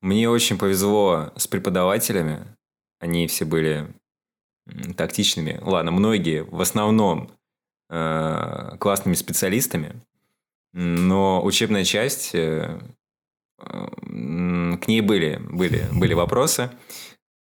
[0.00, 2.46] Мне очень повезло с преподавателями.
[3.00, 3.88] Они все были
[4.96, 5.58] тактичными.
[5.62, 7.30] Ладно, многие, в основном
[7.90, 10.00] э, классными специалистами.
[10.72, 12.80] Но учебная часть, э,
[13.58, 16.70] к ней были, были, были вопросы.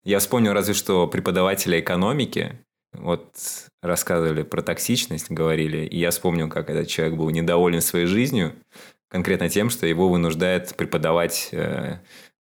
[0.04, 2.58] Я вспомнил разве что преподавателя экономики.
[2.92, 3.34] Вот
[3.82, 5.86] рассказывали про токсичность, говорили.
[5.86, 8.54] И я вспомнил, как этот человек был недоволен своей жизнью.
[9.08, 12.00] Конкретно тем, что его вынуждает преподавать э,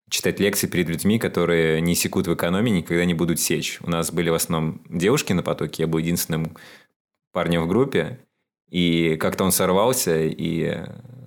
[0.10, 3.80] читать лекции перед людьми, которые не секут в экономии, никогда не будут сечь.
[3.82, 6.58] У нас были в основном девушки на потоке, я был единственным
[7.32, 8.20] парнем в группе,
[8.70, 10.84] и как-то он сорвался и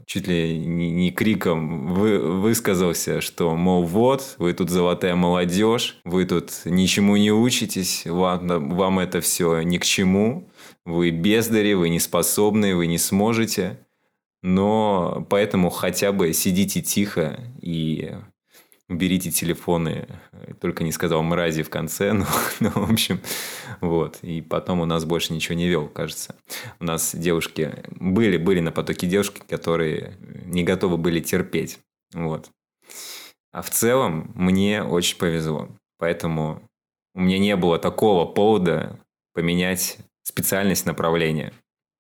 [0.07, 6.25] чуть ли не, не криком вы, высказался, что, мол, вот, вы тут золотая молодежь, вы
[6.25, 10.51] тут ничему не учитесь, вам, вам это все ни к чему,
[10.87, 13.87] вы бездари, вы не способны, вы не сможете,
[14.43, 18.17] но поэтому хотя бы сидите тихо и
[18.89, 20.09] уберите телефоны,
[20.61, 22.27] только не сказал мрази в конце, но,
[22.61, 23.21] ну, в общем,
[23.81, 24.19] вот.
[24.23, 26.37] И потом у нас больше ничего не вел, кажется.
[26.81, 31.79] У нас девушки, были, были на потоке девушки, которые не готовы были терпеть,
[32.15, 32.51] вот.
[33.53, 36.63] А в целом мне очень повезло, поэтому
[37.15, 38.99] у меня не было такого повода
[39.35, 41.53] поменять специальность направления.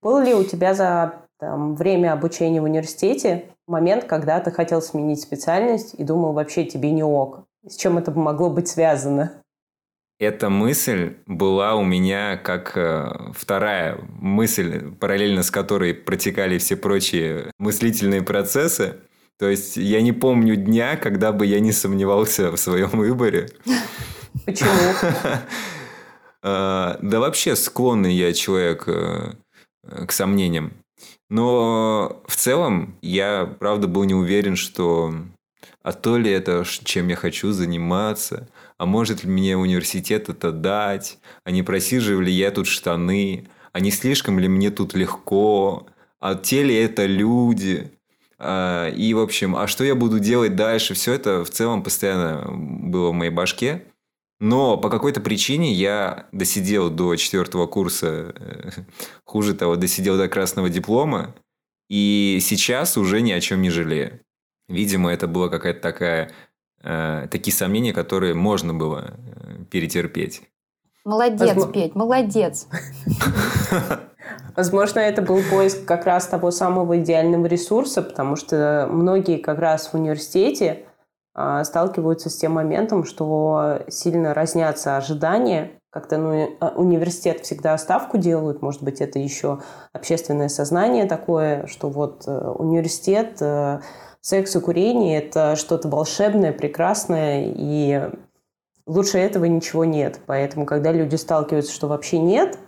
[0.03, 5.20] Был ли у тебя за там, время обучения в университете момент, когда ты хотел сменить
[5.20, 7.44] специальность и думал, вообще тебе не ок.
[7.66, 9.42] С чем это могло быть связано?
[10.18, 17.53] Эта мысль была у меня как э, вторая мысль, параллельно с которой протекали все прочие
[17.59, 18.96] мыслительные процессы.
[19.38, 23.48] То есть я не помню дня, когда бы я не сомневался в своем выборе.
[24.44, 24.70] Почему?
[26.42, 29.35] А, да вообще склонный я человек э,
[30.05, 30.72] к сомнениям.
[31.30, 35.14] Но в целом я, правда, был не уверен, что
[35.82, 41.18] а то ли это, чем я хочу заниматься, а может ли мне университет это дать,
[41.44, 45.86] а не просиживаю ли я тут штаны, а не слишком ли мне тут легко,
[46.20, 47.90] а те ли это люди,
[48.38, 52.46] а, и, в общем, а что я буду делать дальше, все это в целом постоянно
[52.50, 53.84] было в моей башке.
[54.40, 58.70] Но по какой-то причине я досидел до четвертого курса, э,
[59.24, 61.35] хуже того, досидел до красного диплома,
[61.88, 64.20] и сейчас уже ни о чем не жалею.
[64.68, 66.31] Видимо, это была какая-то такая...
[66.83, 70.42] Э, такие сомнения, которые можно было э, перетерпеть.
[71.05, 71.72] Молодец, Возможно...
[71.72, 72.68] Петь, молодец.
[74.57, 79.88] Возможно, это был поиск как раз того самого идеального ресурса, потому что многие как раз
[79.88, 80.88] в университете
[81.64, 85.72] сталкиваются с тем моментом, что сильно разнятся ожидания.
[85.90, 89.61] Как-то ну, а, университет всегда ставку делают, может быть, это еще
[89.92, 93.81] общественное сознание такое, что вот э, университет, э,
[94.20, 98.11] секс и курение– это что-то волшебное, прекрасное, и
[98.87, 100.20] лучше этого ничего нет.
[100.27, 102.59] Поэтому, когда люди сталкиваются, что вообще нет,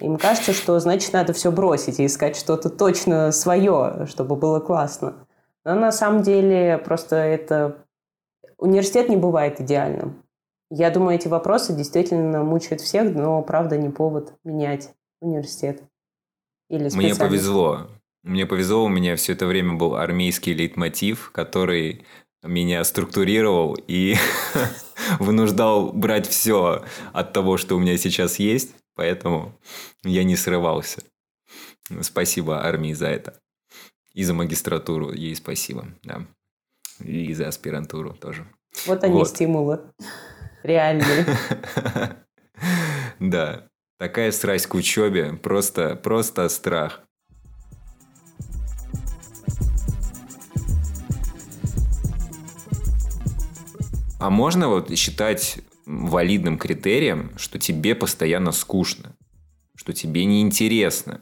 [0.00, 5.26] им кажется, что значит надо все бросить и искать что-то точно свое, чтобы было классно.
[5.64, 7.81] Но на самом деле просто это
[8.62, 10.22] Университет не бывает идеальным.
[10.70, 15.82] Я думаю, эти вопросы действительно мучают всех, но, правда, не повод менять университет.
[16.70, 17.88] Или Мне повезло.
[18.22, 22.04] Мне повезло, у меня все это время был армейский лейтмотив, который
[22.44, 24.14] меня структурировал и
[25.18, 29.58] вынуждал брать все от того, что у меня сейчас есть, поэтому
[30.04, 31.02] я не срывался.
[32.02, 33.34] Спасибо армии за это.
[34.14, 36.24] И за магистратуру ей спасибо, да.
[37.04, 38.46] И за аспирантуру тоже.
[38.86, 39.28] Вот они вот.
[39.28, 39.80] стимулы.
[40.62, 41.26] Реальные.
[43.18, 43.68] Да.
[43.98, 45.32] Такая страсть к учебе.
[45.34, 47.02] Просто, просто страх.
[54.20, 59.16] А можно вот считать валидным критерием, что тебе постоянно скучно,
[59.74, 61.20] что тебе неинтересно.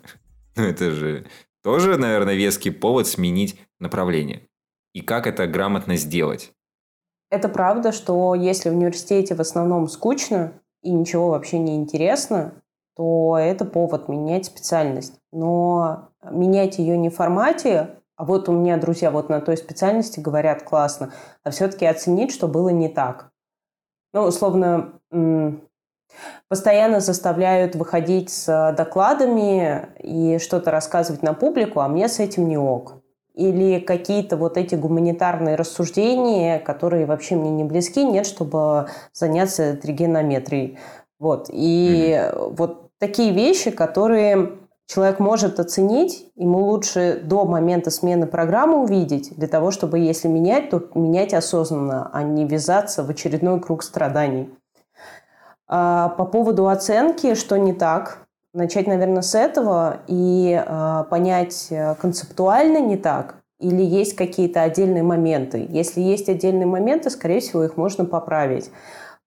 [0.56, 1.26] Ну, это же
[1.62, 4.46] тоже, наверное, веский повод сменить направление.
[4.92, 6.52] И как это грамотно сделать?
[7.30, 12.54] Это правда, что если в университете в основном скучно и ничего вообще не интересно,
[12.96, 15.14] то это повод менять специальность.
[15.32, 20.18] Но менять ее не в формате, а вот у меня друзья вот на той специальности
[20.18, 21.12] говорят классно,
[21.44, 23.30] а все-таки оценить, что было не так.
[24.12, 25.00] Ну, условно,
[26.48, 32.58] постоянно заставляют выходить с докладами и что-то рассказывать на публику, а мне с этим не
[32.58, 32.99] ок
[33.40, 40.78] или какие-то вот эти гуманитарные рассуждения, которые вообще мне не близки, нет, чтобы заняться тригонометрией.
[41.18, 41.48] Вот.
[41.50, 42.54] И mm-hmm.
[42.56, 49.48] вот такие вещи, которые человек может оценить, ему лучше до момента смены программы увидеть, для
[49.48, 54.50] того, чтобы, если менять, то менять осознанно, а не ввязаться в очередной круг страданий.
[55.66, 62.78] А по поводу оценки, что не так, начать, наверное, с этого и э, понять концептуально
[62.78, 65.66] не так, или есть какие-то отдельные моменты.
[65.68, 68.70] Если есть отдельные моменты, скорее всего, их можно поправить.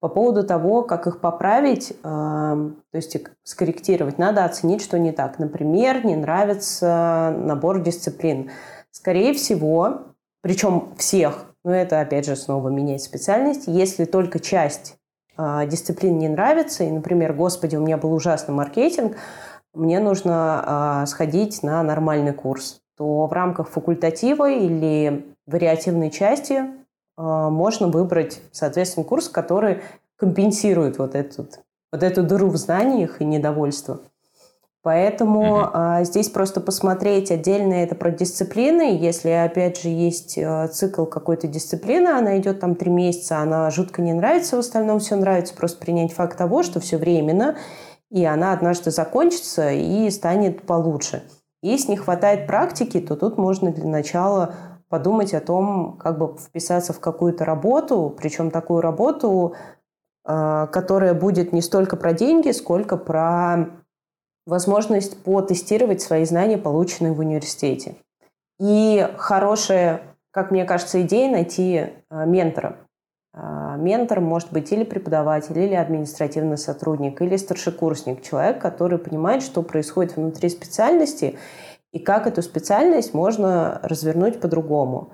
[0.00, 5.38] По поводу того, как их поправить, э, то есть скорректировать, надо оценить, что не так.
[5.38, 8.50] Например, не нравится набор дисциплин.
[8.90, 10.02] Скорее всего,
[10.42, 15.03] причем всех, но это опять же снова менять специальность, если только часть а,
[15.36, 19.16] дисциплина не нравится, и, например, господи, у меня был ужасный маркетинг,
[19.74, 26.62] мне нужно а, сходить на нормальный курс, то в рамках факультатива или вариативной части
[27.16, 29.82] а, можно выбрать, соответственно, курс, который
[30.16, 31.60] компенсирует вот, этот,
[31.92, 34.00] вот эту дыру в знаниях и недовольство.
[34.84, 35.70] Поэтому mm-hmm.
[35.72, 38.98] а, здесь просто посмотреть отдельно это про дисциплины.
[39.00, 44.02] Если, опять же, есть а, цикл какой-то дисциплины, она идет там три месяца, она жутко
[44.02, 47.56] не нравится, в остальном все нравится, просто принять факт того, что все временно,
[48.10, 51.22] и она однажды закончится и станет получше.
[51.62, 54.54] Если не хватает практики, то тут можно для начала
[54.90, 59.54] подумать о том, как бы вписаться в какую-то работу, причем такую работу,
[60.26, 63.83] а, которая будет не столько про деньги, сколько про
[64.46, 67.96] возможность потестировать свои знания, полученные в университете.
[68.60, 72.76] И хорошая, как мне кажется, идея найти а, ментора.
[73.32, 79.62] А, ментор может быть или преподаватель, или административный сотрудник, или старшекурсник, человек, который понимает, что
[79.62, 81.36] происходит внутри специальности
[81.92, 85.12] и как эту специальность можно развернуть по-другому.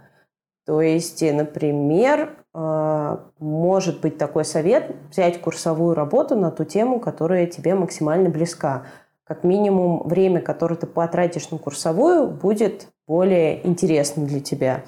[0.66, 7.46] То есть, например, а, может быть такой совет взять курсовую работу на ту тему, которая
[7.46, 8.87] тебе максимально близка
[9.31, 14.83] как минимум время, которое ты потратишь на курсовую, будет более интересным для тебя.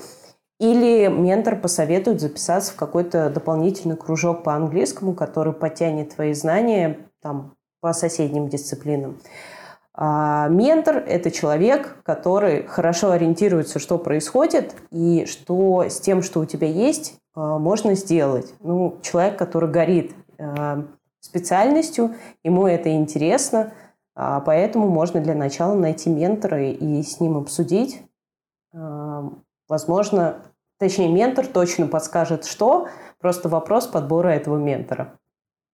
[0.58, 7.54] Или ментор посоветует записаться в какой-то дополнительный кружок по английскому, который потянет твои знания там,
[7.80, 9.20] по соседним дисциплинам.
[9.94, 16.46] А ментор– это человек, который хорошо ориентируется, что происходит и что с тем, что у
[16.46, 18.52] тебя есть, а, можно сделать.
[18.58, 20.82] Ну, человек, который горит а,
[21.20, 23.72] специальностью, ему это интересно–
[24.14, 28.02] поэтому можно для начала найти ментора и с ним обсудить.
[28.74, 29.30] А,
[29.68, 30.42] возможно,
[30.78, 32.88] точнее, ментор точно подскажет, что,
[33.20, 35.18] просто вопрос подбора этого ментора.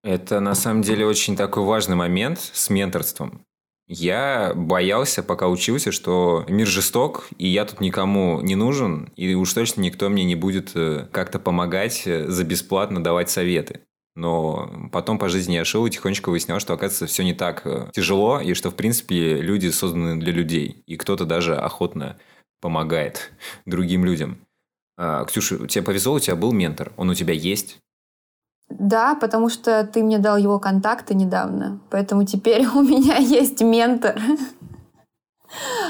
[0.02, 3.44] Это на самом деле очень такой важный момент с менторством.
[3.88, 9.52] Я боялся, пока учился, что мир жесток, и я тут никому не нужен, и уж
[9.52, 13.82] точно никто мне не будет э, как-то помогать э, за бесплатно давать советы.
[14.16, 17.90] Но потом по жизни я шел и тихонечко выяснял, что, оказывается, все не так э,
[17.92, 20.82] тяжело, и что, в принципе, люди созданы для людей.
[20.86, 22.16] И кто-то даже охотно
[22.62, 23.30] помогает
[23.66, 24.38] другим людям.
[24.96, 26.92] А, Ксюша, тебе повезло, у тебя был ментор.
[26.96, 27.78] Он у тебя есть?
[28.70, 34.18] Да, потому что ты мне дал его контакты недавно, поэтому теперь у меня есть ментор.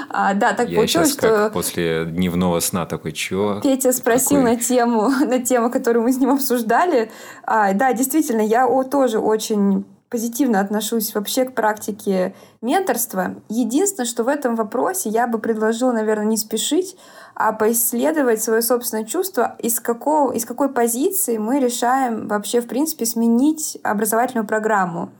[0.09, 1.29] А, да, так Я получилось, сейчас что...
[1.29, 3.61] как после дневного сна такой, чё?
[3.63, 4.57] Петя спросил Какой?
[4.57, 7.11] на тему, на тему, которую мы с ним обсуждали.
[7.45, 13.35] А, да, действительно, я о, тоже очень позитивно отношусь вообще к практике менторства.
[13.49, 16.97] Единственное, что в этом вопросе я бы предложила, наверное, не спешить,
[17.35, 23.05] а поисследовать свое собственное чувство, из, какого, из какой позиции мы решаем вообще, в принципе,
[23.05, 25.11] сменить образовательную программу.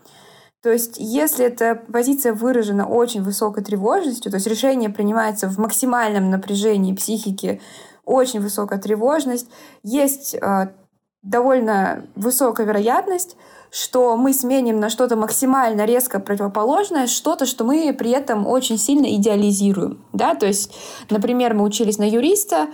[0.67, 6.29] То есть, если эта позиция выражена очень высокой тревожностью, то есть решение принимается в максимальном
[6.29, 7.61] напряжении психики,
[8.05, 9.47] очень высокая тревожность,
[9.85, 10.73] есть э,
[11.23, 13.37] довольно высокая вероятность,
[13.71, 19.07] что мы сменим на что-то максимально резко противоположное, что-то, что мы при этом очень сильно
[19.15, 20.05] идеализируем.
[20.13, 20.35] Да?
[20.35, 20.75] То есть,
[21.11, 22.67] например, мы учились на юриста,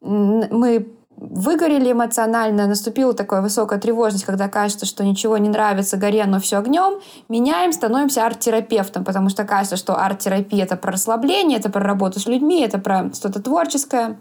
[0.00, 6.40] мы выгорели эмоционально, наступила такая высокая тревожность, когда кажется, что ничего не нравится, горе, но
[6.40, 11.82] все огнем, меняем, становимся арт-терапевтом, потому что кажется, что арт-терапия— это про расслабление, это про
[11.82, 14.18] работу с людьми, это про что-то творческое.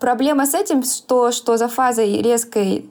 [0.00, 2.90] Проблема с этим, что, что за фазой резкой,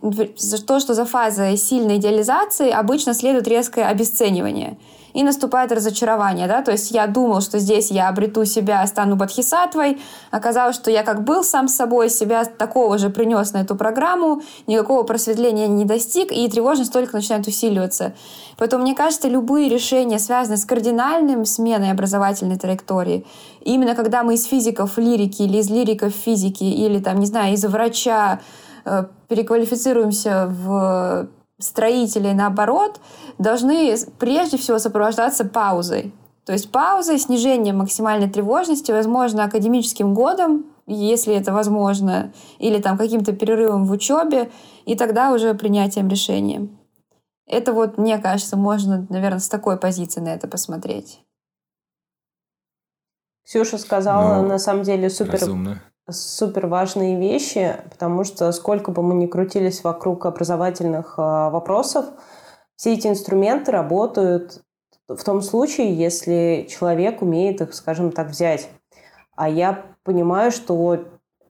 [0.65, 4.77] то, что за фазой сильной идеализации обычно следует резкое обесценивание–
[5.13, 10.01] и наступает разочарование, да, то есть я думал, что здесь я обрету себя, стану бодхисаттвой,
[10.31, 15.03] оказалось, что я как был сам собой, себя такого же принес на эту программу, никакого
[15.03, 18.13] просветления не достиг, и тревожность только начинает усиливаться.
[18.57, 23.25] Поэтому, мне кажется, любые решения, связанные с кардинальным сменой образовательной траектории,
[23.61, 27.63] именно когда мы из физиков лирики или из лириков физики, или там, не знаю, из
[27.65, 28.39] врача
[28.85, 31.27] э, переквалифицируемся в
[31.59, 32.99] строителей, наоборот,
[33.37, 36.13] должны прежде всего сопровождаться паузой.
[36.45, 43.31] То есть паузой, снижением максимальной тревожности, возможно, академическим годом, если это возможно, или там каким-то
[43.31, 44.51] перерывом в учебе,
[44.85, 46.67] и тогда уже принятием решения.
[47.45, 51.21] Это вот, мне кажется, можно, наверное, с такой позиции на это посмотреть.
[53.45, 59.01] Ксюша сказала, ну, на самом деле, супер разумно супер важные вещи, потому что сколько бы
[59.01, 62.05] мы ни крутились вокруг образовательных а, вопросов,
[62.75, 64.61] все эти инструменты работают
[65.07, 68.69] в том случае, если человек умеет их, скажем так, взять.
[69.35, 71.05] А я понимаю, что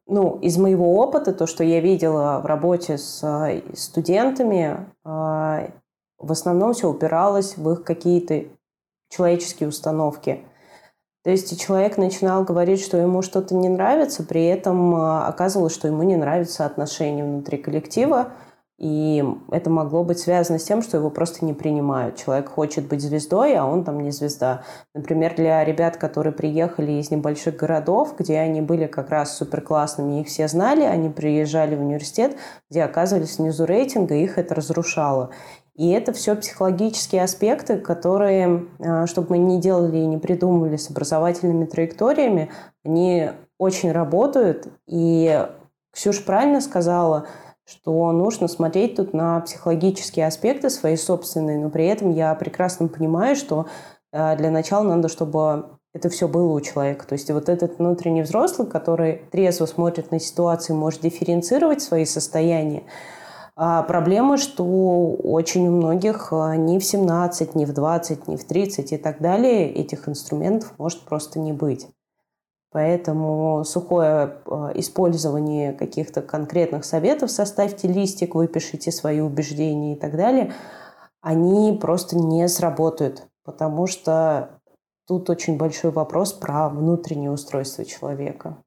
[0.05, 5.69] ну, из моего опыта, то, что я видела в работе с а, студентами, а,
[6.19, 8.43] в основном все упиралось в их какие-то
[9.09, 10.45] человеческие установки–
[11.23, 15.87] то есть человек начинал говорить, что ему что-то не нравится, при этом а, оказывалось, что
[15.87, 18.33] ему не нравятся отношения внутри коллектива,
[18.77, 22.17] и это могло быть связано с тем, что его просто не принимают.
[22.17, 24.63] Человек хочет быть звездой, а он там не звезда.
[24.93, 30.19] Например, для ребят, которые приехали из небольших городов, где они были как раз супер классными,
[30.19, 32.35] их все знали, они приезжали в университет,
[32.69, 35.29] где оказывались внизу рейтинга, их это разрушало.
[35.75, 40.89] И это все психологические аспекты, которые, а, чтобы мы не делали и не придумывали с
[40.89, 42.51] образовательными траекториями,
[42.85, 44.67] они очень работают.
[44.87, 45.47] И
[45.91, 47.27] Ксюша правильно сказала,
[47.65, 53.35] что нужно смотреть тут на психологические аспекты свои собственные, но при этом я прекрасно понимаю,
[53.35, 53.67] что
[54.11, 57.07] а, для начала надо, чтобы это все было у человека.
[57.07, 62.83] То есть вот этот внутренний взрослый, который трезво смотрит на ситуацию, может дифференцировать свои состояния,
[63.55, 64.65] а проблема, что
[65.11, 69.21] очень у многих а, ни в 17, ни в 20, ни в 30 и так
[69.21, 71.87] далее этих инструментов может просто не быть.
[72.71, 80.53] Поэтому сухое а, использование каких-то конкретных советов, составьте листик, выпишите свои убеждения и так далее,
[81.21, 84.59] они просто не сработают, потому что
[85.07, 88.62] тут очень большой вопрос про внутреннее устройство человека.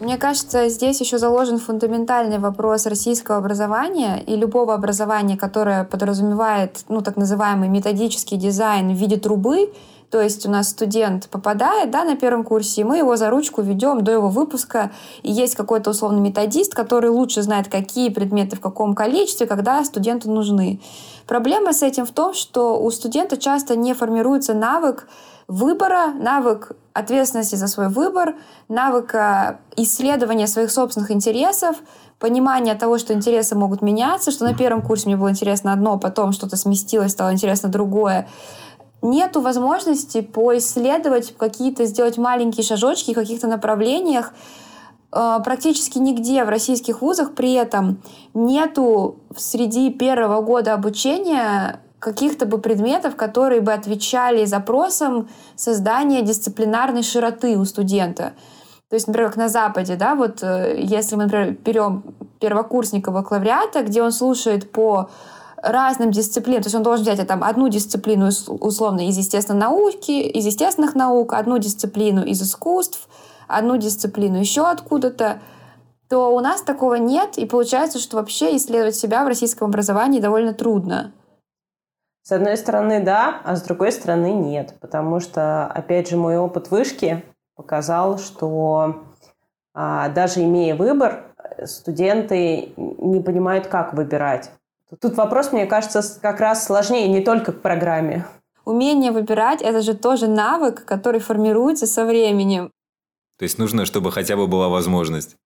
[0.00, 7.00] Мне кажется, здесь еще заложен фундаментальный вопрос российского образования и любого образования, которое подразумевает ну,
[7.00, 9.72] так называемый методический дизайн в виде трубы,
[10.10, 13.60] То есть у нас студент попадает да, на первом курсе, и мы его за ручку
[13.60, 14.90] ведем до его выпуска.
[15.22, 20.30] И есть какой-то условный методист, который лучше знает, какие предметы в каком количестве, когда студенту
[20.30, 20.80] нужны.
[21.26, 25.06] Проблема с этим в том, что у студента часто не формируется навык
[25.46, 28.34] выбора, навык ответственности за свой выбор,
[28.68, 29.14] навык
[29.76, 31.76] исследования своих собственных интересов,
[32.18, 36.32] понимание того, что интересы могут меняться, что на первом курсе мне было интересно одно, потом
[36.32, 38.28] что-то сместилось, стало интересно другое.
[39.00, 44.32] Нету возможности поисследовать какие-то, сделать маленькие шажочки в каких-то направлениях.
[45.12, 48.02] Э, практически нигде в российских вузах при этом
[48.34, 57.56] нету среди первого года обучения каких-то бы предметов, которые бы отвечали запросам создания дисциплинарной широты
[57.58, 58.32] у студента.
[58.88, 62.04] То есть, например, как на Западе, да, вот э, если мы, например, берем
[62.40, 65.10] первокурсника бакалавриата, где он слушает по
[65.62, 70.46] разным дисциплинам, то есть он должен взять там одну дисциплину условно из естественной науки, из
[70.46, 73.08] естественных наук, одну дисциплину из искусств,
[73.48, 75.40] одну дисциплину еще откуда-то,
[76.08, 80.54] то у нас такого нет, и получается, что вообще исследовать себя в российском образовании довольно
[80.54, 81.12] трудно.
[82.22, 84.74] С одной стороны, да, а с другой стороны, нет.
[84.80, 87.24] Потому что, опять же, мой опыт вышки
[87.56, 89.02] показал, что
[89.74, 91.24] а, даже имея выбор,
[91.64, 94.50] студенты не понимают, как выбирать.
[95.00, 98.26] Тут вопрос, мне кажется, как раз сложнее не только к программе.
[98.64, 102.70] Умение выбирать— это же тоже навык, который формируется со временем.
[103.38, 105.36] То есть нужно, чтобы хотя бы была возможность?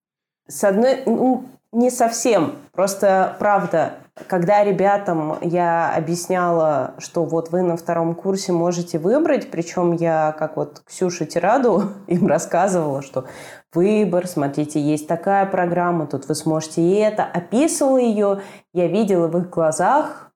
[0.49, 1.03] С одной...
[1.07, 2.57] Ну, не совсем.
[2.73, 3.95] Просто, правда,
[4.29, 10.57] когда ребятам я объясняла, что вот вы на втором курсе можете выбрать, причем я, как
[10.57, 13.27] вот Ксюша Тираду, им рассказывала, что
[13.73, 18.43] выбор, смотрите, есть такая программа, тут вы сможете и это, описывала ее,
[18.73, 20.33] я видела в их глазах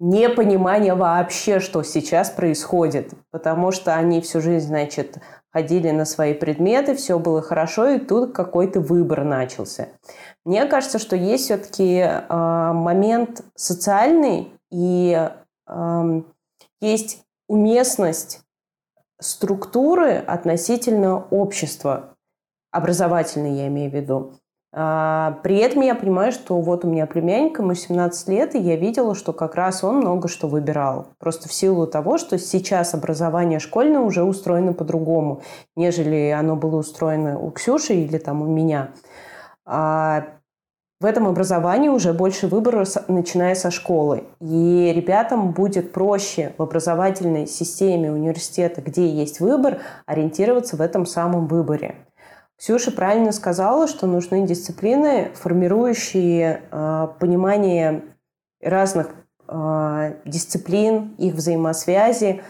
[0.00, 5.18] непонимание вообще, что сейчас происходит, потому что они всю жизнь, значит,
[5.52, 9.88] ходили на свои предметы, все было хорошо, и тут какой-то выбор начался.
[10.44, 15.30] Мне кажется, что есть все-таки э, а, момент социальный, и
[15.68, 16.22] э,
[16.80, 18.43] есть уместность
[19.24, 22.14] структуры относительно общества,
[22.70, 24.34] образовательной я имею в виду.
[24.76, 28.76] А, при этом я понимаю, что вот у меня племянник, ему 17 лет, и я
[28.76, 31.06] видела, что как раз он много что выбирал.
[31.18, 35.42] Просто в силу того, что сейчас образование школьное уже устроено по-другому,
[35.76, 38.90] нежели оно было устроено у Ксюши или там у меня.
[41.00, 44.24] В этом образовании уже больше выбора, начиная со школы.
[44.40, 51.46] И ребятам будет проще в образовательной системе университета, где есть выбор, ориентироваться в этом самом
[51.46, 51.96] выборе.
[52.56, 58.04] Ксюша правильно сказала, что нужны дисциплины, формирующие э, понимание
[58.62, 59.10] разных
[59.48, 62.42] э, дисциплин, их взаимосвязи.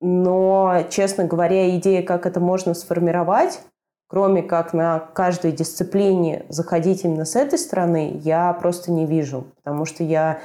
[0.00, 3.60] Но, честно говоря, идея, как это можно сформировать,
[4.06, 9.46] кроме как на каждой дисциплине заходить именно с этой стороны, я просто не вижу.
[9.62, 10.40] Потому что я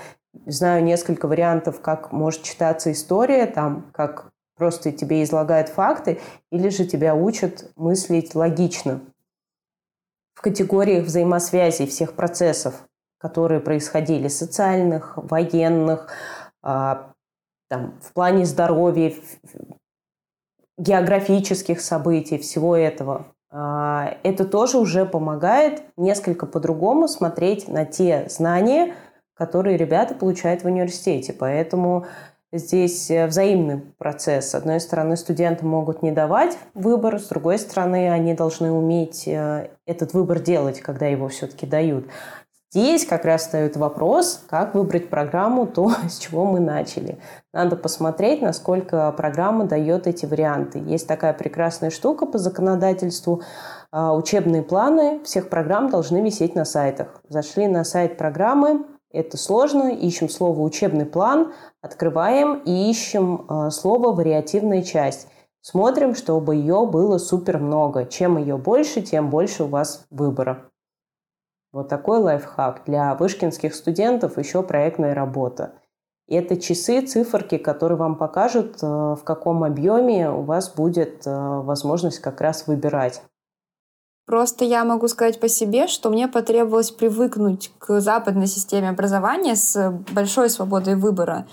[0.46, 6.20] знаю несколько вариантов, как может читаться история, там, как просто тебе излагают факты,
[6.52, 9.02] или же тебя учат мыслить логично
[10.42, 12.88] в категориях взаимосвязи всех процессов,
[13.20, 16.10] которые происходили, социальных, военных,
[16.64, 17.14] а,
[17.70, 19.14] там, в плане здоровья,
[20.80, 23.28] географических событий, всего этого.
[23.52, 28.96] А, это тоже уже помогает несколько по-другому смотреть на те знания,
[29.34, 31.34] которые ребята получают в университете.
[31.34, 32.06] Поэтому
[32.54, 34.50] Здесь э, взаимный процесс.
[34.50, 39.70] С одной стороны, студенты могут не давать выбор, с другой стороны, они должны уметь э,
[39.86, 42.08] этот выбор делать, когда его все-таки дают.
[42.74, 47.18] Здесь как раз встает вопрос, как выбрать программу, то, с чего мы начали.
[47.52, 50.80] Надо посмотреть, насколько программа дает эти варианты.
[50.80, 53.42] Есть такая прекрасная штука по законодательству.
[53.92, 57.22] А, учебные планы всех программ должны висеть на сайтах.
[57.28, 61.52] Зашли на сайт программы, это сложно, ищем слово «учебный план»,
[61.82, 65.28] открываем и ищем э, слово «вариативная часть».
[65.60, 68.06] Смотрим, чтобы ее было супер много.
[68.06, 70.71] Чем ее больше, тем больше у вас выбора.
[71.72, 72.84] Вот такой лайфхак.
[72.86, 75.74] Для вышкинских студентов еще проектная работа.
[76.28, 82.20] Это часы, циферки, которые вам покажут, э, в каком объеме у вас будет э, возможность
[82.20, 83.22] как раз выбирать.
[84.26, 89.92] Просто я могу сказать по себе, что мне потребовалось привыкнуть к западной системе образования с
[90.14, 91.48] большой свободой выбора.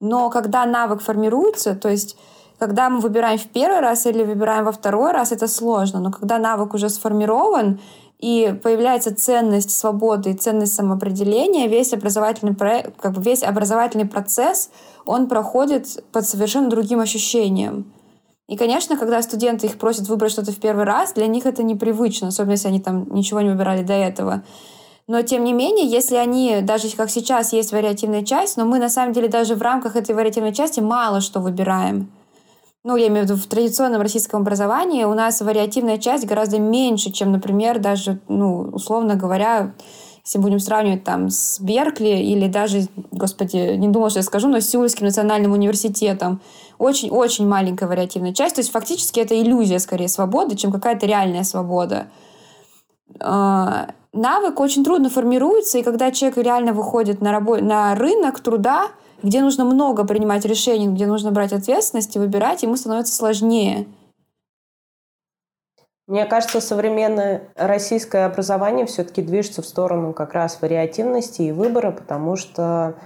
[0.00, 2.16] Но когда навык формируется, то есть
[2.58, 6.00] когда мы выбираем в первый раз или выбираем во второй раз, это сложно.
[6.00, 7.80] Но когда навык уже сформирован,
[8.18, 14.70] и появляется ценность свободы и ценность самоопределения, весь образовательный, проект, как бы весь образовательный процесс,
[15.04, 17.92] он проходит под совершенно другим ощущением.
[18.46, 22.28] И, конечно, когда студенты их просят выбрать что-то в первый раз, для них это непривычно,
[22.28, 24.42] особенно если они там ничего не выбирали до этого.
[25.06, 28.88] Но, тем не менее, если они, даже как сейчас есть вариативная часть, но мы на
[28.88, 32.10] самом деле даже в рамках этой вариативной части мало что выбираем
[32.84, 37.10] ну, я имею в виду, в традиционном российском образовании у нас вариативная часть гораздо меньше,
[37.10, 39.72] чем, например, даже, ну, условно говоря,
[40.22, 44.60] если будем сравнивать там с Беркли или даже, господи, не думала, что я скажу, но
[44.60, 46.42] с Сеульским национальным университетом.
[46.78, 48.56] Очень-очень маленькая вариативная часть.
[48.56, 52.08] То есть фактически это иллюзия скорее свободы, чем какая-то реальная свобода.
[53.20, 58.88] А, навык очень трудно формируется, и когда человек реально выходит на, рабо- на рынок труда,
[59.24, 63.86] где нужно много принимать решений, где нужно брать ответственность и выбирать, ему становится сложнее.
[66.06, 72.36] Мне кажется, современное российское образование все-таки движется в сторону как раз вариативности и выбора, потому
[72.36, 72.96] что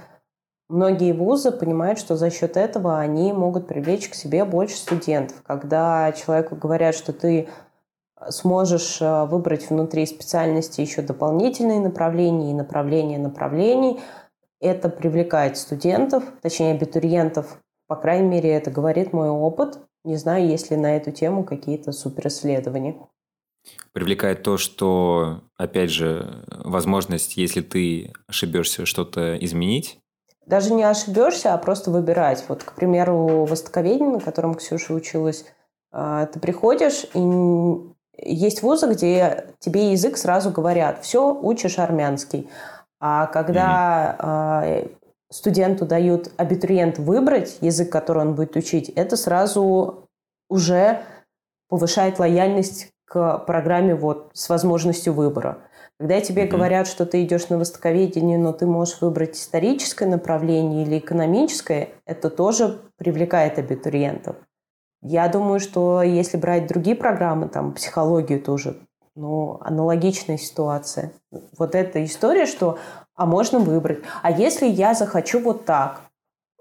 [0.67, 5.41] многие вузы понимают, что за счет этого они могут привлечь к себе больше студентов.
[5.47, 7.47] Когда человеку говорят, что ты
[8.27, 14.01] сможешь э, выбрать внутри специальности еще дополнительные направления и направления направлений–
[14.59, 17.59] это привлекает студентов, точнее абитуриентов.
[17.87, 19.79] По крайней мере, это говорит мой опыт.
[20.03, 22.95] Не знаю, есть ли на эту тему какие-то суперисследования.
[23.91, 29.99] Привлекает то, что, опять же, возможность, если ты ошибешься, что-то изменить.
[30.45, 32.43] Даже не ошибешься, а просто выбирать.
[32.47, 35.45] Вот, к примеру, востоковедение, на котором Ксюша училась,
[35.91, 37.19] а, ты приходишь, и
[38.21, 42.49] есть вузы, где тебе язык сразу говорят, все, учишь армянский.
[42.99, 44.97] А когда mm-hmm.
[45.31, 50.09] студенту дают абитуриент выбрать язык, который он будет учить, это сразу
[50.49, 51.01] уже
[51.69, 55.59] повышает лояльность к программе вот с возможностью выбора.
[55.97, 56.49] Когда тебе mm-hmm.
[56.49, 62.29] говорят, что ты идешь на востоковедение, но ты можешь выбрать историческое направление или экономическое, это
[62.29, 64.35] тоже привлекает абитуриентов.
[65.01, 68.77] Я думаю, что если брать другие программы, там психологию тоже,
[69.19, 71.11] ну, аналогичная ситуация.
[71.57, 72.79] Вот эта история, что
[73.15, 73.99] а можно выбрать.
[74.21, 76.03] А если я захочу вот так,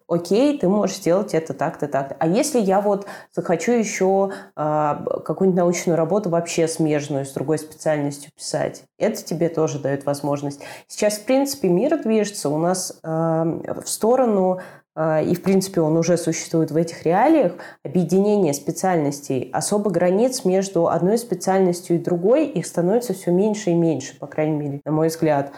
[0.09, 2.17] окей, ты можешь сделать это так-то, так-то.
[2.19, 8.33] А если я вот захочу еще э, какую-нибудь научную работу вообще смежную с другой специальностью
[8.35, 10.61] писать, это тебе тоже дает возможность.
[10.89, 14.59] Сейчас, в принципе, мир движется у нас э, в сторону
[14.99, 17.53] и, в принципе, он уже существует в этих реалиях,
[17.85, 24.19] объединение специальностей, особо границ между одной специальностью и другой, их становится все меньше и меньше,
[24.19, 25.53] по крайней мере, на мой взгляд.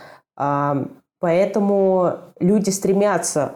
[1.20, 3.54] Поэтому люди стремятся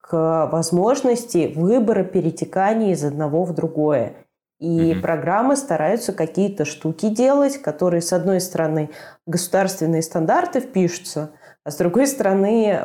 [0.00, 4.14] к возможности выбора перетекания из одного в другое.
[4.60, 5.00] И mm-hmm.
[5.00, 8.90] программы стараются какие-то штуки делать, которые, с одной стороны,
[9.26, 11.32] государственные стандарты впишутся,
[11.64, 12.78] а с другой стороны,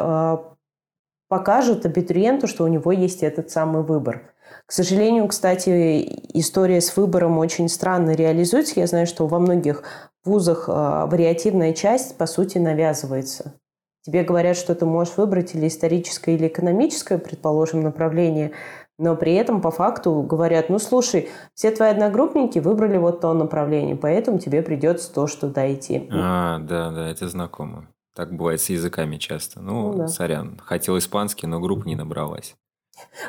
[1.29, 4.33] покажут абитуриенту, что у него есть этот самый выбор.
[4.65, 8.79] К сожалению, кстати, история с выбором очень странно реализуется.
[8.79, 9.83] Я знаю, что во многих
[10.25, 13.53] вузах а, вариативная часть, по сути, навязывается.
[14.01, 18.51] Тебе говорят, что ты можешь выбрать или историческое, или экономическое, предположим, направление,
[18.97, 23.95] но при этом по факту говорят, ну слушай, все твои одногруппники выбрали вот то направление,
[23.95, 26.09] поэтому тебе придется то, что дойти.
[26.11, 27.87] А, да, да, это знакомо.
[28.15, 29.61] Так бывает с языками часто.
[29.61, 30.07] Ну, ну да.
[30.07, 32.55] сорян, хотел испанский, но группа не набралась.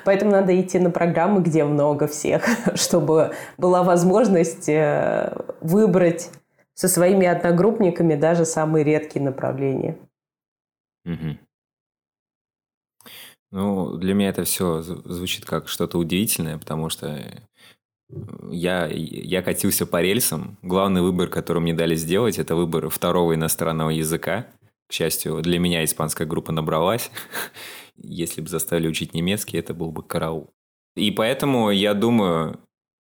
[0.05, 6.31] Поэтому надо идти на программы, где много всех, чтобы была возможность э, выбрать
[6.75, 9.99] со своими одногруппниками даже самые редкие направления.
[11.05, 11.39] Угу.
[13.53, 17.21] Ну, для меня это все звучит как что-то удивительное, потому что
[18.51, 20.57] я, я катился по рельсам.
[20.63, 24.47] Главный выбор, который мне дали сделать, это выбор второго иностранного языка.
[24.91, 27.13] К счастью, для меня испанская группа набралась.
[27.97, 30.53] Если бы заставили учить немецкий, это был бы караул.
[30.97, 32.59] И поэтому я думаю,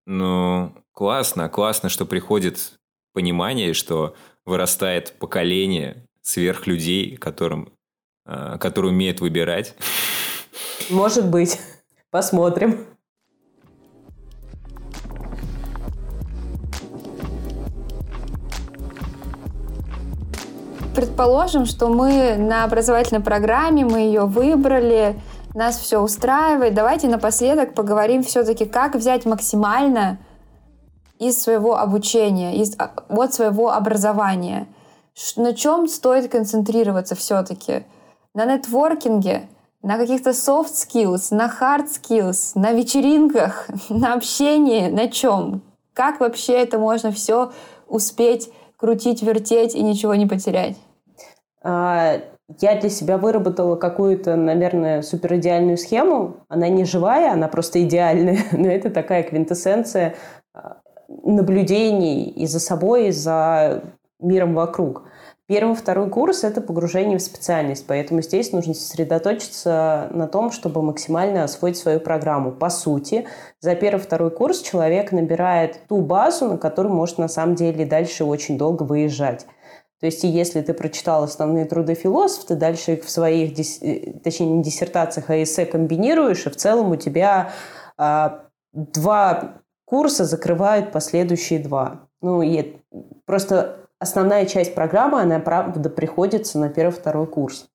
[0.07, 2.78] ну, классно, классно, что приходит
[3.12, 4.16] понимание, что
[4.47, 7.70] вырастает поколение сверхлюдей, которым,
[8.24, 9.76] э, которые умеют выбирать.
[10.89, 11.61] Может быть.
[12.11, 12.87] Посмотрим.
[20.95, 25.20] Предположим, что мы на образовательной программе, мы ее выбрали,
[25.53, 26.74] нас все устраивает.
[26.74, 30.18] Давайте напоследок поговорим все-таки, как взять максимально
[31.18, 34.68] из своего обучения, из, а, от своего образования.
[35.36, 37.84] На чем стоит концентрироваться все-таки?
[38.32, 39.49] На нетворкинге,
[39.82, 45.62] на каких-то soft skills, на hard skills, на вечеринках, на общении, на чем?
[45.92, 47.53] Как вообще это можно все
[47.88, 48.51] успеть
[48.85, 50.76] крутить, вертеть и ничего не потерять?
[51.62, 52.20] А,
[52.61, 56.37] я для себя выработала какую-то, наверное, суперидеальную схему.
[56.49, 60.16] Она не живая, она просто идеальная, но это такая квинтэссенция
[60.53, 63.85] а, наблюдений и за собой, и за
[64.20, 65.05] миром вокруг.
[65.47, 71.45] Первый, второй курс– это погружение в специальность, поэтому здесь нужно сосредоточиться на том, чтобы максимально
[71.45, 72.51] освоить свою программу.
[72.51, 73.26] По сути,
[73.61, 78.24] за первый, второй курс человек набирает ту базу, на которую может на самом деле дальше
[78.24, 79.45] очень долго выезжать.
[80.01, 84.47] То есть, если ты прочитал основные труды философов, ты дальше их в своих, э, точнее,
[84.47, 87.53] не диссертациях, а эссе комбинируешь, и в целом у тебя
[87.99, 92.09] а, два курса закрывают последующие два.
[92.22, 92.76] Ну, и
[93.26, 97.69] просто основная часть программы, она, правда, приходится на первый-второй курс.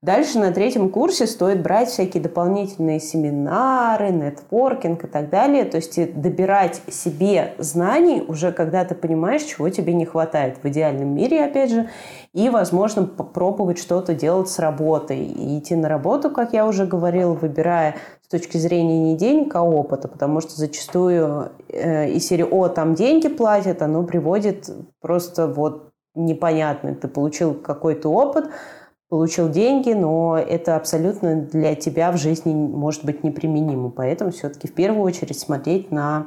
[0.00, 5.64] Дальше на третьем курсе стоит брать всякие дополнительные семинары, нетворкинг и так далее.
[5.64, 11.16] То есть добирать себе знаний уже когда ты понимаешь, чего тебе не хватает в идеальном
[11.16, 11.88] мире, опять же.
[12.32, 15.24] И, возможно, попробовать что-то делать с работой.
[15.24, 19.64] И идти на работу, как я уже говорила, выбирая с точки зрения не денег, а
[19.64, 20.06] опыта.
[20.06, 24.70] Потому что зачастую э, из серии «О, там деньги платят», оно приводит
[25.00, 26.94] просто вот непонятно.
[26.94, 28.44] Ты получил какой-то опыт–
[29.08, 33.90] получил деньги, но это абсолютно для тебя в жизни может быть неприменимо.
[33.90, 36.26] Поэтому все-таки в первую очередь смотреть на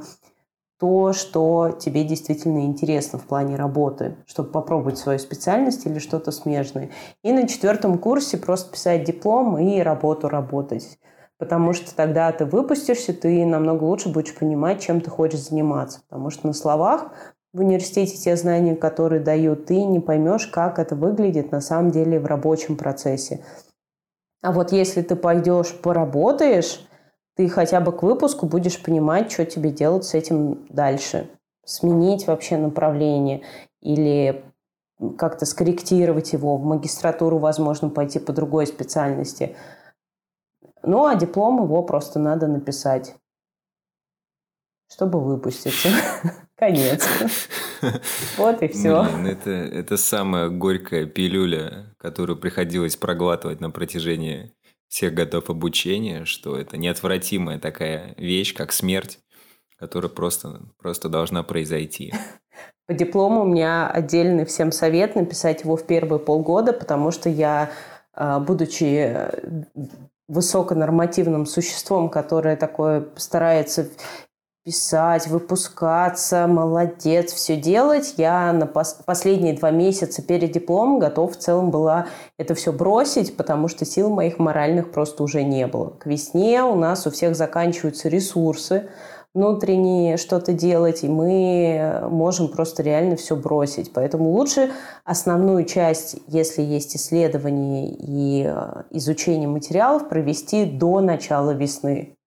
[0.79, 6.89] то, что тебе действительно интересно в плане работы, чтобы попробовать свою специальность или что-то смежное.
[7.23, 10.97] И на четвертом курсе просто писать диплом и работу работать.
[11.37, 16.01] Потому что тогда ты выпустишься, ты намного лучше будешь понимать, чем ты хочешь заниматься.
[16.09, 17.11] Потому что на словах
[17.53, 22.19] в университете те знания, которые дают, ты не поймешь, как это выглядит на самом деле
[22.19, 23.43] в рабочем процессе.
[24.41, 26.87] А вот если ты пойдешь, поработаешь,
[27.35, 31.29] ты хотя бы к выпуску будешь понимать, что тебе делать с этим дальше.
[31.65, 33.43] Сменить вообще направление
[33.81, 34.43] или
[35.17, 39.55] как-то скорректировать его, в магистратуру, возможно, пойти по другой специальности.
[40.83, 43.15] Ну, а диплом его просто надо написать,
[44.87, 45.89] чтобы выпуститься.
[46.61, 47.07] Конец.
[48.37, 49.03] Вот и все.
[49.03, 54.53] Блин, это, это самая горькая пилюля, которую приходилось проглатывать на протяжении
[54.87, 59.17] всех годов обучения, что это неотвратимая такая вещь, как смерть,
[59.79, 62.13] которая просто, просто должна произойти.
[62.85, 67.71] По диплому у меня отдельный всем совет написать его в первые полгода, потому что я,
[68.13, 69.15] а, будучи
[70.27, 73.89] высоконормативным существом, которое такое старается
[74.63, 78.13] писать, выпускаться, молодец, все делать.
[78.17, 82.07] Я на пос- последние два месяца перед дипломом готов в целом была
[82.37, 85.89] это все бросить, потому что сил моих моральных просто уже не было.
[85.89, 88.89] К весне у нас у всех заканчиваются ресурсы
[89.33, 93.93] внутренние что-то делать, и мы можем просто реально все бросить.
[93.93, 94.71] Поэтому лучше
[95.05, 102.17] основную часть, если есть исследование и э, изучение материалов, провести до начала весны.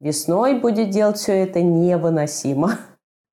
[0.00, 2.78] Весной будет делать все это невыносимо.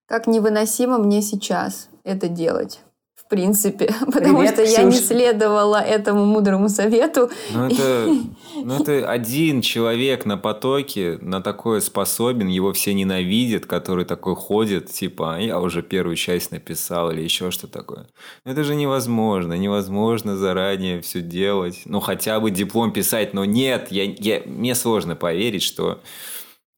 [0.08, 2.82] Как невыносимо мне сейчас это делать
[3.26, 4.78] в принципе, потому Привет, что Ксюш.
[4.78, 7.32] я не следовала этому мудрому совету.
[7.54, 8.08] Ну это,
[8.64, 14.92] ну это один человек на потоке на такое способен, его все ненавидят, который такой ходит,
[14.92, 18.08] типа, а я уже первую часть написал или еще что такое.
[18.44, 21.82] Но это же невозможно, невозможно заранее все делать.
[21.86, 26.00] Ну хотя бы диплом писать, но нет, я, я, мне сложно поверить, что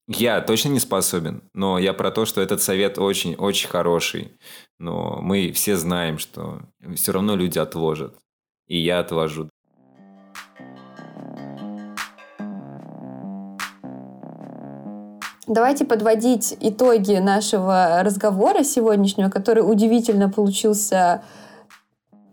[0.07, 4.31] я точно не способен, но я про то, что этот совет очень-очень хороший.
[4.79, 6.61] Но мы все знаем, что
[6.95, 8.15] все равно люди отложат.
[8.67, 9.49] И я отложу.
[15.45, 21.23] Давайте подводить итоги нашего разговора сегодняшнего, который удивительно получился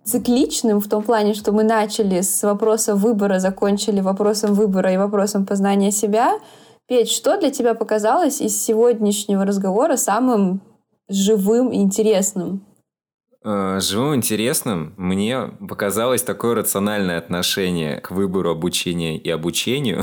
[0.05, 5.45] цикличным в том плане, что мы начали с вопроса выбора, закончили вопросом выбора и вопросом
[5.45, 6.39] познания себя—
[6.87, 10.63] Петь, что для тебя показалось из сегодняшнего разговора самым
[11.09, 12.67] живым и интересным?
[13.43, 20.03] Э, живым интересным мне показалось такое рациональное отношение к выбору обучения и обучению,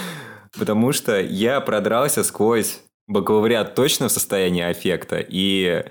[0.58, 5.84] потому что я продрался сквозь бакалавриат точно в состоянии аффекта, и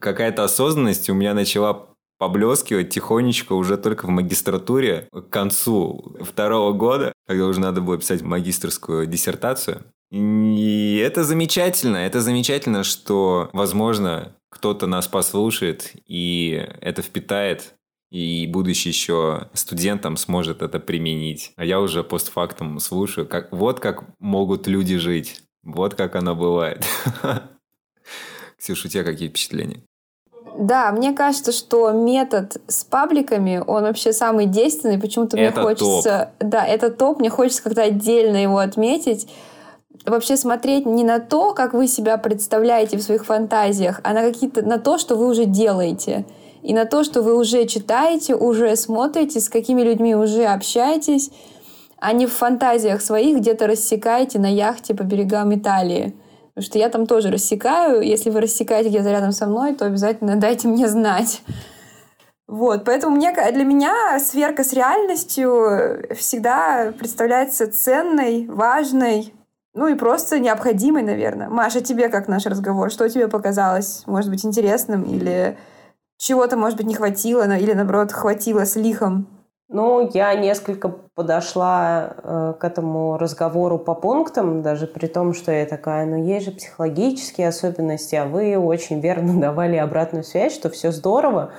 [0.00, 7.12] какая-то осознанность у меня начала поблескивать тихонечко уже только в магистратуре к концу второго года,
[7.28, 9.84] когда уже надо было писать магистрскую диссертацию.
[10.10, 17.74] И это замечательно, это замечательно, что, возможно, кто-то нас послушает и это впитает,
[18.10, 21.52] и будущий еще студентам сможет это применить.
[21.56, 26.82] А я уже постфактум слушаю, как вот как могут люди жить, вот как оно бывает.
[28.58, 29.82] Ксюша, у тебя какие впечатления?
[30.58, 34.98] Да, мне кажется, что метод с пабликами, он вообще самый действенный.
[34.98, 36.32] Почему-то мне хочется...
[36.40, 37.20] Да, это топ.
[37.20, 39.28] Мне хочется как-то отдельно его отметить.
[40.04, 44.62] Вообще смотреть не на то, как вы себя представляете в своих фантазиях, а на какие-то
[44.62, 46.26] на то, что вы уже делаете.
[46.62, 51.30] И на то, что вы уже читаете, уже смотрите, с какими людьми уже общаетесь,
[52.00, 56.16] а не в фантазиях своих где-то рассекаете на яхте по берегам Италии.
[56.58, 58.00] Потому что я там тоже рассекаю.
[58.00, 61.40] Если вы рассекаете где-то рядом со мной, то обязательно дайте мне знать.
[62.48, 69.32] Вот, поэтому мне, для меня сверка с реальностью всегда представляется ценной, важной,
[69.72, 71.48] ну и просто необходимой, наверное.
[71.48, 72.90] Маша, тебе как наш разговор?
[72.90, 75.56] Что тебе показалось, может быть, интересным или
[76.16, 79.28] чего-то, может быть, не хватило, или, наоборот, хватило с лихом?
[79.70, 85.66] Ну, я несколько подошла э, к этому разговору по пунктам, даже при том, что я
[85.66, 90.90] такая, ну, есть же психологические особенности, а вы очень верно давали обратную связь, что все
[90.90, 91.52] здорово,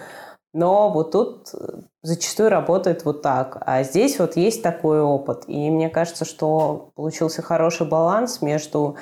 [0.54, 1.54] но вот тут
[2.02, 3.62] зачастую работает вот так.
[3.62, 5.44] А здесь вот есть такой опыт.
[5.46, 8.96] И мне кажется, что получился хороший баланс между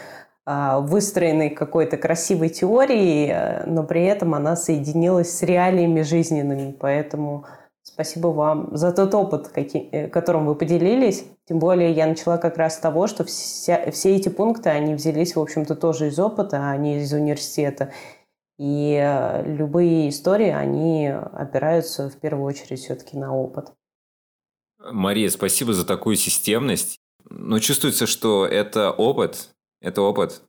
[0.45, 6.75] э, выстроенной какой-то красивой теорией, э, но при этом она соединилась с реалиями жизненными.
[6.77, 7.45] Поэтому
[7.97, 11.25] Спасибо вам за тот опыт, э, которым вы поделились.
[11.45, 15.35] Тем более я начала как раз с того, что вся, все эти пункты, они взялись,
[15.35, 17.91] в общем-то, тоже из опыта, а не из университета.
[18.59, 23.73] И э, любые истории, они опираются в первую очередь все-таки на опыт.
[24.77, 26.99] Мария, спасибо за такую системность.
[27.27, 30.43] Но чувствуется, что это опыт, это опыт,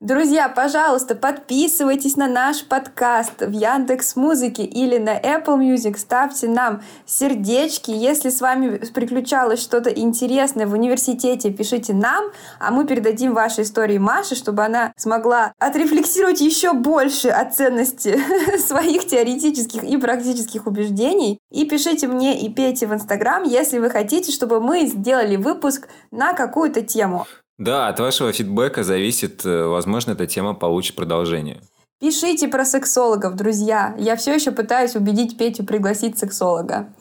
[0.00, 6.82] Друзья, пожалуйста, подписывайтесь на наш подкаст в Яндекс Музыке или на Apple Music, ставьте нам
[7.06, 7.92] сердечки.
[7.92, 12.26] Если с вами приключалось что-то интересное в университете, пишите нам,
[12.60, 18.20] а мы передадим ваши истории Маше, чтобы она смогла отрефлексировать еще больше о ценности
[18.58, 21.38] своих теоретических и практических убеждений.
[21.50, 26.34] И пишите мне и пейте в Инстаграм, если вы хотите, чтобы мы сделали выпуск на
[26.34, 27.26] какую-то тему.
[27.58, 31.60] Да, от вашего фидбэка зависит, э, возможно, эта тема получит продолжение.
[31.98, 33.94] Пишите про сексологов, друзья.
[33.98, 36.92] Я все еще пытаюсь убедить Петю пригласить сексолога.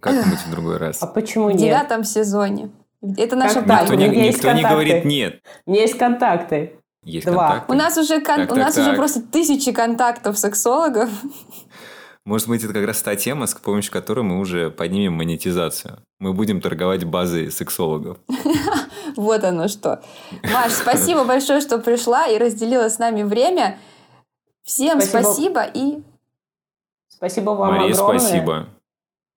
[0.00, 1.02] Как-нибудь в другой раз.
[1.02, 1.58] А почему нет?
[1.58, 2.70] В девятом сезоне.
[3.16, 5.40] Это наша как Никто, не, никто не говорит нет.
[5.64, 6.78] У меня есть контакты.
[7.04, 7.48] Есть Два.
[7.48, 7.72] контакты.
[7.72, 8.36] У нас уже, кон...
[8.36, 8.86] так, у нас так.
[8.86, 11.08] уже просто тысячи контактов сексологов.
[12.26, 16.00] Может быть, это как раз та тема, с помощью которой мы уже поднимем монетизацию.
[16.18, 18.18] Мы будем торговать базой сексологов.
[19.16, 20.02] Вот оно что.
[20.44, 23.78] Маш, спасибо большое, что пришла и разделила с нами время.
[24.62, 26.02] Всем спасибо, и...
[27.08, 28.18] Спасибо вам Мария, огромное.
[28.18, 28.66] спасибо.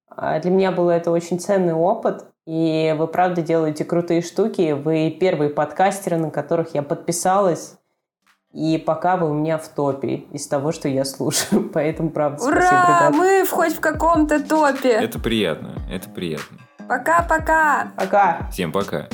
[0.09, 2.25] А, для меня был это очень ценный опыт.
[2.45, 4.71] И вы правда делаете крутые штуки.
[4.71, 7.75] Вы первые подкастеры, на которых я подписалась.
[8.51, 11.69] И пока вы у меня в топе из того, что я слушаю.
[11.73, 12.61] Поэтому, правда, Ура!
[12.61, 13.13] спасибо, ребята.
[13.13, 14.89] Мы хоть в каком-то топе.
[14.89, 16.57] Это приятно, это приятно.
[16.87, 17.91] Пока-пока.
[17.95, 18.49] Пока.
[18.51, 19.07] Всем пока.